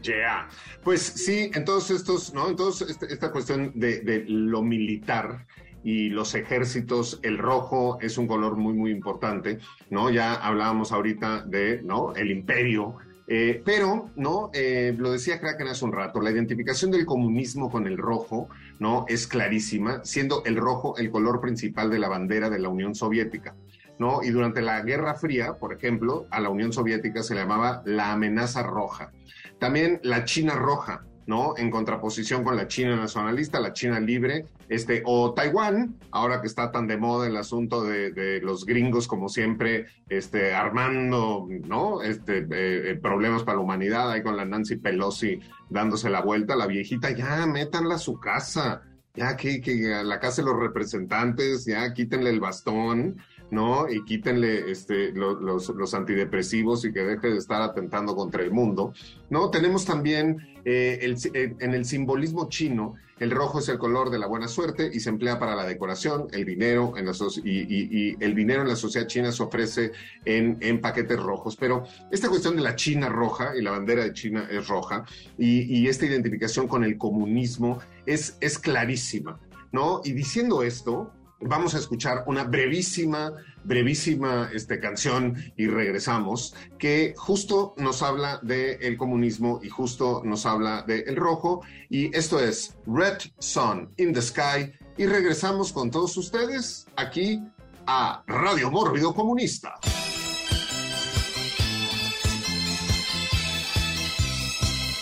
[0.00, 0.48] Yeah.
[0.82, 2.48] Pues sí, en todos estos, ¿no?
[2.48, 5.46] En toda este, esta cuestión de, lo militar
[5.84, 9.58] y los ejércitos, el rojo es un color muy, muy importante,
[9.90, 10.10] ¿no?
[10.10, 12.14] Ya hablábamos ahorita de, ¿no?
[12.14, 12.96] El imperio.
[13.28, 14.50] Eh, pero, ¿no?
[14.52, 18.48] Eh, lo decía Kraken hace un rato, la identificación del comunismo con el rojo,
[18.78, 19.04] ¿no?
[19.08, 23.54] Es clarísima, siendo el rojo el color principal de la bandera de la Unión Soviética.
[23.98, 24.22] ¿No?
[24.22, 28.10] Y durante la Guerra Fría, por ejemplo, a la Unión Soviética se le llamaba la
[28.10, 29.12] amenaza roja.
[29.60, 31.54] También la China roja, ¿no?
[31.56, 36.72] En contraposición con la China nacionalista, la China libre, este, o Taiwán, ahora que está
[36.72, 42.02] tan de moda el asunto de, los gringos, como siempre, este, armando, ¿no?
[42.02, 46.56] Este, eh, eh, problemas para la humanidad, ahí con la Nancy Pelosi dándose la vuelta,
[46.56, 48.82] la viejita, ya, métanla a su casa,
[49.14, 53.18] ya que, que a la casa de los representantes, ya quítenle el bastón,
[53.52, 53.86] ¿no?
[53.86, 58.94] Y quítenle este, los, los, antidepresivos y que deje de estar atentando contra el mundo,
[59.28, 59.50] ¿no?
[59.50, 64.18] Tenemos también eh, el, eh, en el simbolismo chino, el rojo es el color de
[64.18, 67.12] la buena suerte y se emplea para la decoración, el dinero en la
[67.44, 69.92] y, el dinero en la sociedad china se ofrece
[70.24, 71.54] en, en, paquetes rojos.
[71.54, 75.04] Pero esta cuestión de la China roja y la bandera de China es roja
[75.36, 79.38] y, y esta identificación con el comunismo es, es clarísima,
[79.72, 80.00] ¿no?
[80.04, 81.12] Y diciendo esto,
[81.44, 83.32] vamos a escuchar una brevísima,
[83.64, 90.82] brevísima este, canción y regresamos, que justo nos habla del comunismo y justo nos habla
[90.82, 91.62] del rojo.
[91.88, 94.72] Y esto es Red Sun in the Sky.
[94.96, 97.42] Y regresamos con todos ustedes aquí
[97.86, 99.74] a Radio Mórbido Comunista.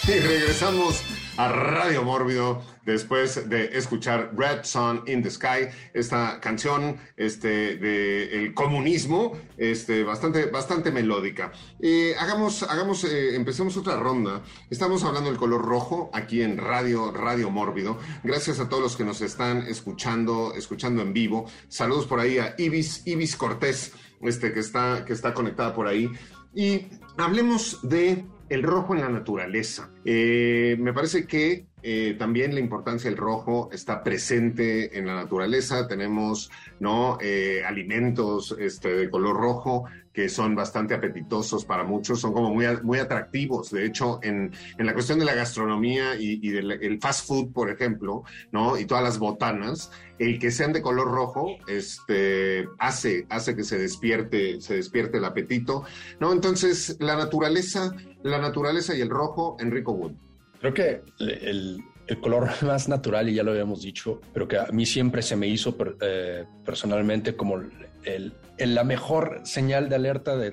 [0.06, 1.04] Y regresamos
[1.40, 8.44] a Radio Mórbido después de escuchar Red Sun in the Sky, esta canción este, de
[8.44, 11.50] el comunismo, este, bastante, bastante melódica.
[11.80, 14.42] Eh, hagamos, hagamos, eh, empecemos otra ronda.
[14.68, 17.98] Estamos hablando del color rojo aquí en Radio, Radio Mórbido.
[18.22, 21.46] Gracias a todos los que nos están escuchando, escuchando en vivo.
[21.68, 26.10] Saludos por ahí a Ibis, Ibis Cortés, este, que está, que está conectada por ahí.
[26.54, 29.90] Y hablemos de el rojo en la naturaleza.
[30.04, 35.86] Eh, me parece que eh, también la importancia del rojo está presente en la naturaleza.
[35.88, 37.18] Tenemos ¿no?
[37.20, 42.66] Eh, alimentos este, de color rojo que son bastante apetitosos para muchos, son como muy,
[42.82, 43.70] muy atractivos.
[43.70, 48.24] De hecho, en, en la cuestión de la gastronomía y, del fast food, por ejemplo,
[48.50, 48.76] ¿no?
[48.76, 53.78] y todas las botanas, el que sean de color rojo este, hace, hace que se
[53.78, 55.84] despierte, se despierte el apetito.
[56.18, 56.32] ¿no?
[56.32, 60.29] Entonces, la naturaleza, la naturaleza y el rojo, Enrico Wood.
[60.60, 64.66] Creo que el, el, color más natural, y ya lo habíamos dicho, pero que a
[64.66, 67.56] mí siempre se me hizo eh, personalmente como
[68.04, 70.52] el, la mejor señal de alerta de,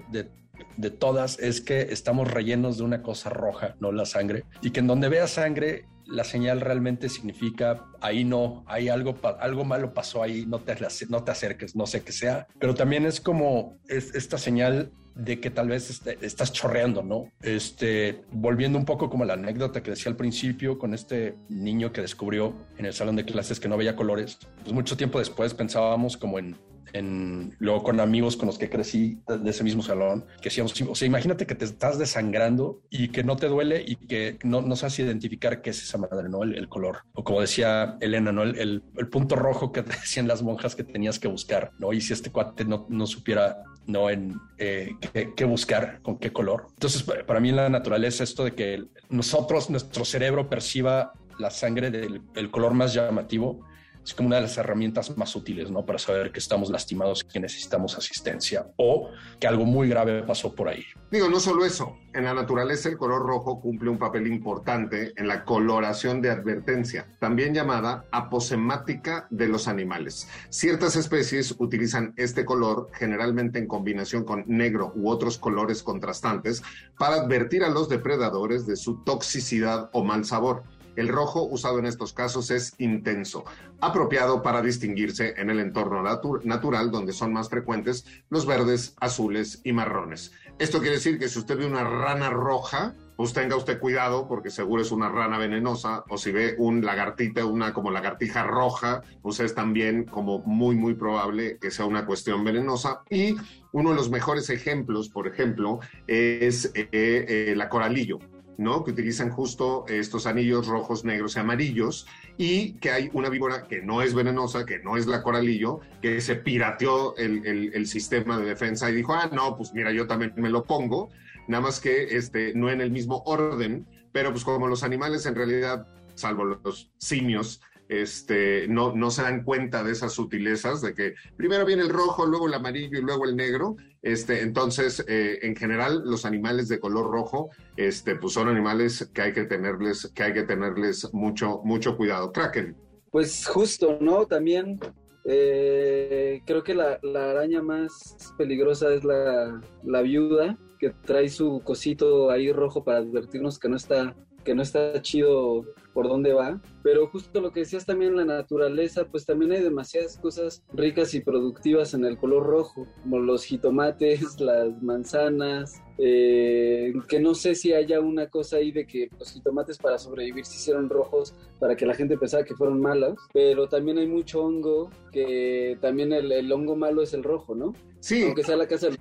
[0.78, 4.80] de todas es que estamos rellenos de una cosa roja, no la sangre, y que
[4.80, 10.24] en donde vea sangre la señal realmente significa ahí no, hay algo, algo malo pasó
[10.24, 10.76] ahí, no te,
[11.10, 15.50] no te acerques, no sé qué sea, pero también es como esta señal de que
[15.50, 17.32] tal vez este, estás chorreando, ¿no?
[17.42, 22.02] Este, volviendo un poco como la anécdota que decía al principio con este niño que
[22.02, 26.18] descubrió en el salón de clases que no veía colores, pues mucho tiempo después pensábamos
[26.18, 26.56] como en
[26.94, 30.96] en, luego con amigos con los que crecí de ese mismo salón, que decíamos, o
[30.96, 34.76] sea, imagínate que te estás desangrando y que no te duele y que no, no
[34.76, 36.44] sabes identificar qué es esa madre, ¿no?
[36.44, 37.04] El, color.
[37.14, 38.44] O como decía Elena, ¿no?
[38.44, 41.94] El, el, punto rojo que decían las monjas que tenías que buscar, ¿no?
[41.94, 44.10] Y si este cuate no, no supiera, ¿no?
[44.10, 44.96] En eh,
[45.36, 46.68] qué, buscar, con qué color.
[46.74, 51.90] Entonces, para mí en la naturaleza esto de que nosotros, nuestro cerebro perciba la sangre
[51.90, 53.66] del el color más llamativo,
[54.08, 55.86] es como una de las herramientas más útiles, ¿no?
[55.86, 60.56] Para saber que estamos lastimados y que necesitamos asistencia o que algo muy grave pasó
[60.56, 60.86] por ahí.
[61.12, 65.28] Digo, no solo eso, en la naturaleza el color rojo cumple un papel importante en
[65.28, 70.30] la coloración de advertencia, también llamada aposemática de los animales.
[70.50, 76.64] Ciertas especies utilizan este color generalmente en combinación con negro u otros colores contrastantes
[76.98, 80.64] para advertir a los depredadores de su toxicidad o mal sabor.
[80.98, 83.46] El rojo usado en estos casos es intenso,
[83.80, 86.02] apropiado para distinguirse en el entorno
[86.44, 90.32] natural donde son más frecuentes los verdes, azules y marrones.
[90.58, 94.50] Esto quiere decir que si usted ve una rana roja, pues tenga usted cuidado porque
[94.50, 99.40] seguro es una rana venenosa o si ve un lagartita, una como lagartija roja, pues
[99.40, 103.36] es también como muy muy probable que sea una cuestión venenosa y
[103.72, 108.18] uno de los mejores ejemplos, por ejemplo, es eh, eh, la coralillo.
[108.58, 108.84] ¿No?
[108.84, 113.82] Que utilizan justo estos anillos rojos, negros y amarillos, y que hay una víbora que
[113.82, 118.90] no es venenosa, que no es la coralillo, que se pirateó el, sistema de defensa
[118.90, 121.10] y dijo, ah, no, pues mira, yo también me lo pongo,
[121.48, 125.36] nada más que este, no en el mismo orden, pero pues como los animales en
[125.36, 131.16] realidad, salvo los simios, este, no, no se dan cuenta de esas sutilezas, de que
[131.38, 133.78] primero viene el rojo, luego el amarillo y luego el negro.
[134.08, 139.22] Este, entonces, eh, en general, los animales de color rojo, este, pues son animales que
[139.22, 142.32] hay que tenerles, que hay que tenerles mucho, mucho cuidado.
[142.32, 142.78] Kraken.
[143.12, 144.26] Pues justo, ¿no?
[144.26, 144.80] También
[145.26, 152.32] eh, creo que la, araña más peligrosa es la, la viuda, que trae su cosito
[152.32, 155.66] ahí rojo para advertirnos que no está, que no está chido
[155.98, 156.62] por dónde va.
[156.84, 161.22] Pero justo lo que decías también, la naturaleza, pues también hay demasiadas cosas ricas y
[161.22, 167.74] productivas en el color rojo, como los jitomates, las manzanas, eh, que no sé si
[167.74, 171.88] haya una cosa ahí de que los jitomates para sobrevivir se hicieron rojos para que
[171.88, 176.76] la gente pensara que fueron malos, pero también hay mucho hongo, que también el, hongo
[176.76, 177.74] malo es el rojo, ¿no?
[178.02, 178.24] Sí.
[178.24, 179.00] Aunque sea la casa del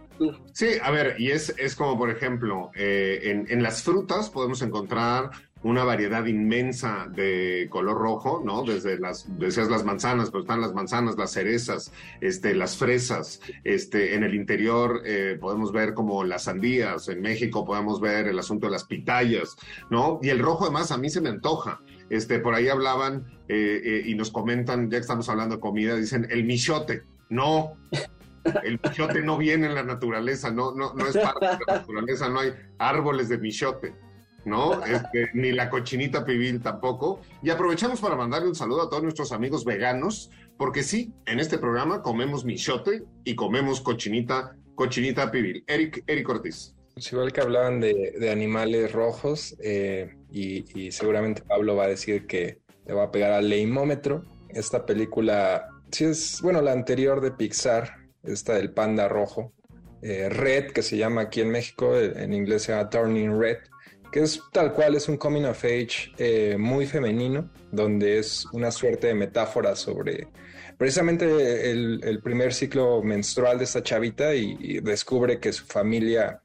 [0.55, 4.62] Sí, a ver, y es, es como por ejemplo, eh, en, en las frutas podemos
[4.62, 5.30] encontrar
[5.66, 8.62] una variedad inmensa de color rojo, ¿no?
[8.62, 14.14] Desde las, decías las manzanas, pero están las manzanas, las cerezas, este, las fresas, este,
[14.14, 18.68] en el interior eh, podemos ver como las sandías, en México podemos ver el asunto
[18.68, 19.56] de las pitayas,
[19.90, 20.20] ¿no?
[20.22, 21.80] Y el rojo además a mí se me antoja.
[22.10, 25.96] Este, por ahí hablaban eh, eh, y nos comentan, ya que estamos hablando de comida,
[25.96, 27.02] dicen el michote.
[27.28, 27.76] No,
[28.62, 32.28] el michote no viene en la naturaleza, no, no, no es parte de la naturaleza,
[32.28, 34.05] no hay árboles de michote.
[34.47, 34.82] ¿No?
[34.84, 37.20] Este, ni la cochinita pibil tampoco.
[37.42, 41.59] Y aprovechamos para mandarle un saludo a todos nuestros amigos veganos, porque sí, en este
[41.59, 45.64] programa comemos michote y comemos cochinita, cochinita pibil.
[45.66, 46.74] Eric, Eric Ortiz.
[46.94, 52.61] Pues igual que hablaban de, animales rojos, eh, y, seguramente Pablo va a decir que
[52.86, 54.22] le va a pegar al leimómetro.
[54.49, 57.90] Esta película, sí es, bueno, la anterior de Pixar,
[58.22, 59.53] esta del panda rojo,
[60.03, 63.59] eh, Red, que se llama aquí en México, en inglés se llama Turning Red
[64.11, 68.70] que es tal cual, es un coming of age eh, muy femenino, donde es una
[68.70, 70.28] suerte de metáfora sobre
[70.78, 76.40] precisamente el, primer ciclo menstrual de esta chavita y, descubre que su familia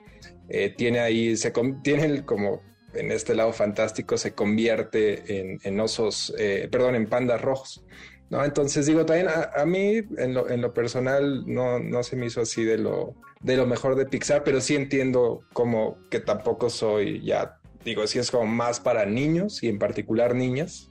[0.49, 1.53] eh, tiene ahí, se
[1.84, 2.62] tiene como
[2.93, 7.84] en este lado fantástico, se convierte en, osos, eh, perdón, en pandas rojos.
[8.32, 8.43] ¿No?
[8.45, 12.41] Entonces digo, también a, mí en lo, en lo, personal no, no se me hizo
[12.41, 17.23] así de lo, de lo mejor de Pixar, pero sí entiendo como que tampoco soy
[17.23, 20.89] ya, digo, sí es como más para niños y en particular niñas.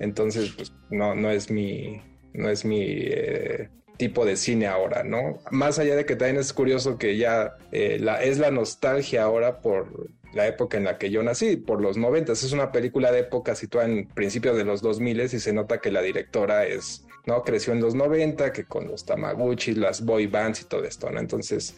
[0.00, 5.38] Entonces, pues no, no es mi, no es mi eh, tipo de cine ahora, ¿no?
[5.52, 9.60] Más allá de que también es curioso que ya eh, la, es la nostalgia ahora
[9.60, 12.32] por, la época en la que yo nací, por los 90.
[12.32, 15.90] Es una película de época situada en principios de los 2000 y se nota que
[15.90, 17.42] la directora es, ¿no?
[17.42, 21.20] Creció en los 90, que con los Tamaguchi, las boy bands y todo esto, ¿no?
[21.20, 21.76] Entonces,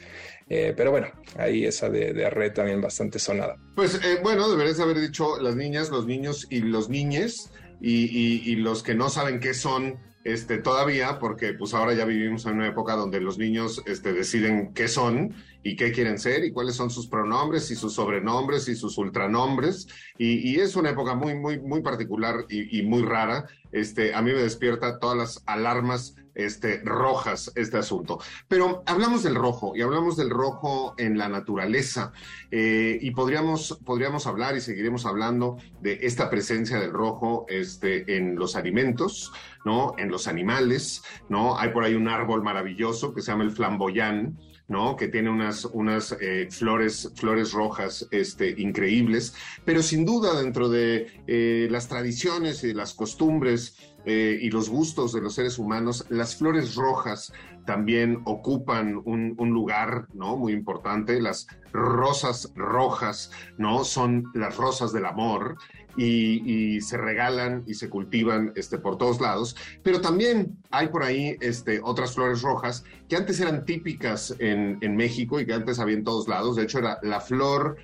[0.49, 3.57] eh, pero bueno, ahí esa de, de, red también bastante sonada.
[3.75, 7.51] Pues eh, bueno, deberías haber dicho las niñas, los niños y los niñes
[7.81, 12.05] y, y, y los que no saben qué son este, todavía, porque pues ahora ya
[12.05, 16.45] vivimos en una época donde los niños este, deciden qué son y qué quieren ser
[16.45, 19.89] y cuáles son sus pronombres y sus sobrenombres y sus ultranombres.
[20.19, 23.47] Y, es una época muy, muy, muy particular y, y, muy rara.
[23.73, 28.19] Este, a mí me despierta todas las alarmas este, rojas este asunto.
[28.49, 32.13] Pero hablamos del rojo y hablamos del rojo en la naturaleza
[32.51, 38.37] eh, y podríamos, podríamos hablar y seguiremos hablando de esta presencia del rojo este, en
[38.37, 39.33] los alimentos,
[39.65, 39.95] ¿no?
[39.99, 41.59] En los animales, ¿no?
[41.59, 44.39] Hay por ahí un árbol maravilloso que se llama el flamboyán,
[44.69, 44.97] ¿no?
[44.97, 49.35] Que tiene unas, unas eh, flores, flores rojas este, increíbles,
[49.65, 55.13] pero sin duda dentro de eh, las tradiciones y las costumbres eh, y los gustos
[55.13, 57.33] de los seres humanos, las flores rojas
[57.67, 60.37] también ocupan un, un, lugar, ¿no?
[60.37, 61.21] Muy importante.
[61.21, 63.85] Las rosas rojas, ¿no?
[63.85, 65.57] Son las rosas del amor
[65.97, 69.57] y, se regalan y se cultivan este, por todos lados.
[69.83, 74.97] Pero también hay por ahí este, otras flores rojas que antes eran típicas en, en
[74.97, 76.57] México y que antes había en todos lados.
[76.57, 77.77] De hecho, era la flor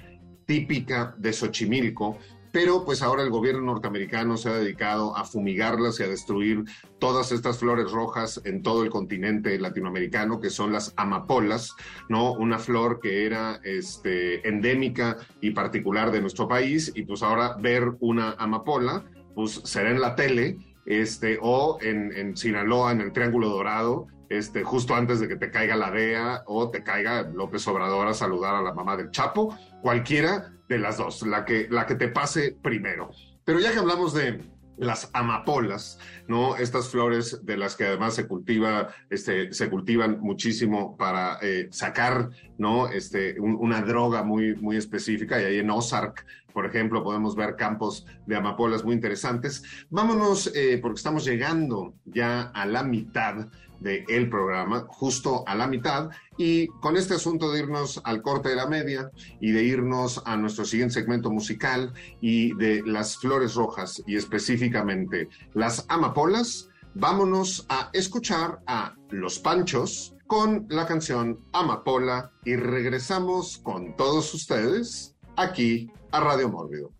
[0.46, 2.18] típica de Xochimilco,
[2.52, 6.64] pero pues ahora el gobierno norteamericano se ha dedicado a fumigarlas y a destruir
[6.98, 11.74] todas estas flores rojas en todo el continente latinoamericano, que son las amapolas,
[12.08, 12.32] ¿no?
[12.32, 17.92] Una flor que era este, endémica y particular de nuestro país, y pues ahora ver
[18.00, 23.48] una amapola, pues será en la tele, este, o en, en Sinaloa, en el Triángulo
[23.50, 28.08] Dorado, este, justo antes de que te caiga la DEA o te caiga López Obrador
[28.08, 31.94] a saludar a la mamá del Chapo, cualquiera de las dos, la que, la que
[31.94, 33.10] te pase primero.
[33.44, 34.40] Pero ya que hablamos de
[34.78, 35.98] las amapolas,
[36.28, 36.56] ¿no?
[36.56, 42.30] Estas flores de las que además se cultiva, este, se cultivan muchísimo para eh, sacar,
[42.58, 42.88] ¿no?
[42.88, 47.56] Este, un, una droga muy, muy específica y ahí en Ozark, por ejemplo, podemos ver
[47.56, 49.62] campos de amapolas muy interesantes.
[49.90, 53.48] Vámonos, eh, porque estamos llegando ya a la mitad
[53.80, 58.50] del el programa, justo a la mitad, y con este asunto de irnos al corte
[58.50, 59.10] de la media
[59.40, 65.28] y de irnos a nuestro siguiente segmento musical y de las flores rojas y específicamente
[65.54, 73.96] las amapolas, vámonos a escuchar a Los Panchos con la canción Amapola y regresamos con
[73.96, 76.92] todos ustedes aquí a Radio Mórbido.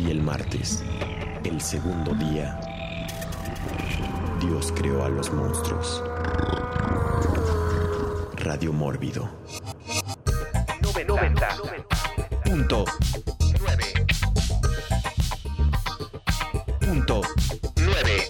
[0.00, 0.82] Y el martes,
[1.44, 2.58] el segundo día,
[4.40, 6.02] Dios creó a los monstruos.
[8.36, 9.28] Radio Mórbido.
[11.06, 11.48] 90.
[12.44, 12.84] Punto.
[13.60, 13.84] 9.
[16.80, 17.20] Punto.
[17.76, 18.28] 9.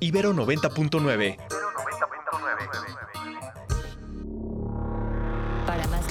[0.00, 1.53] Ibero 90.9.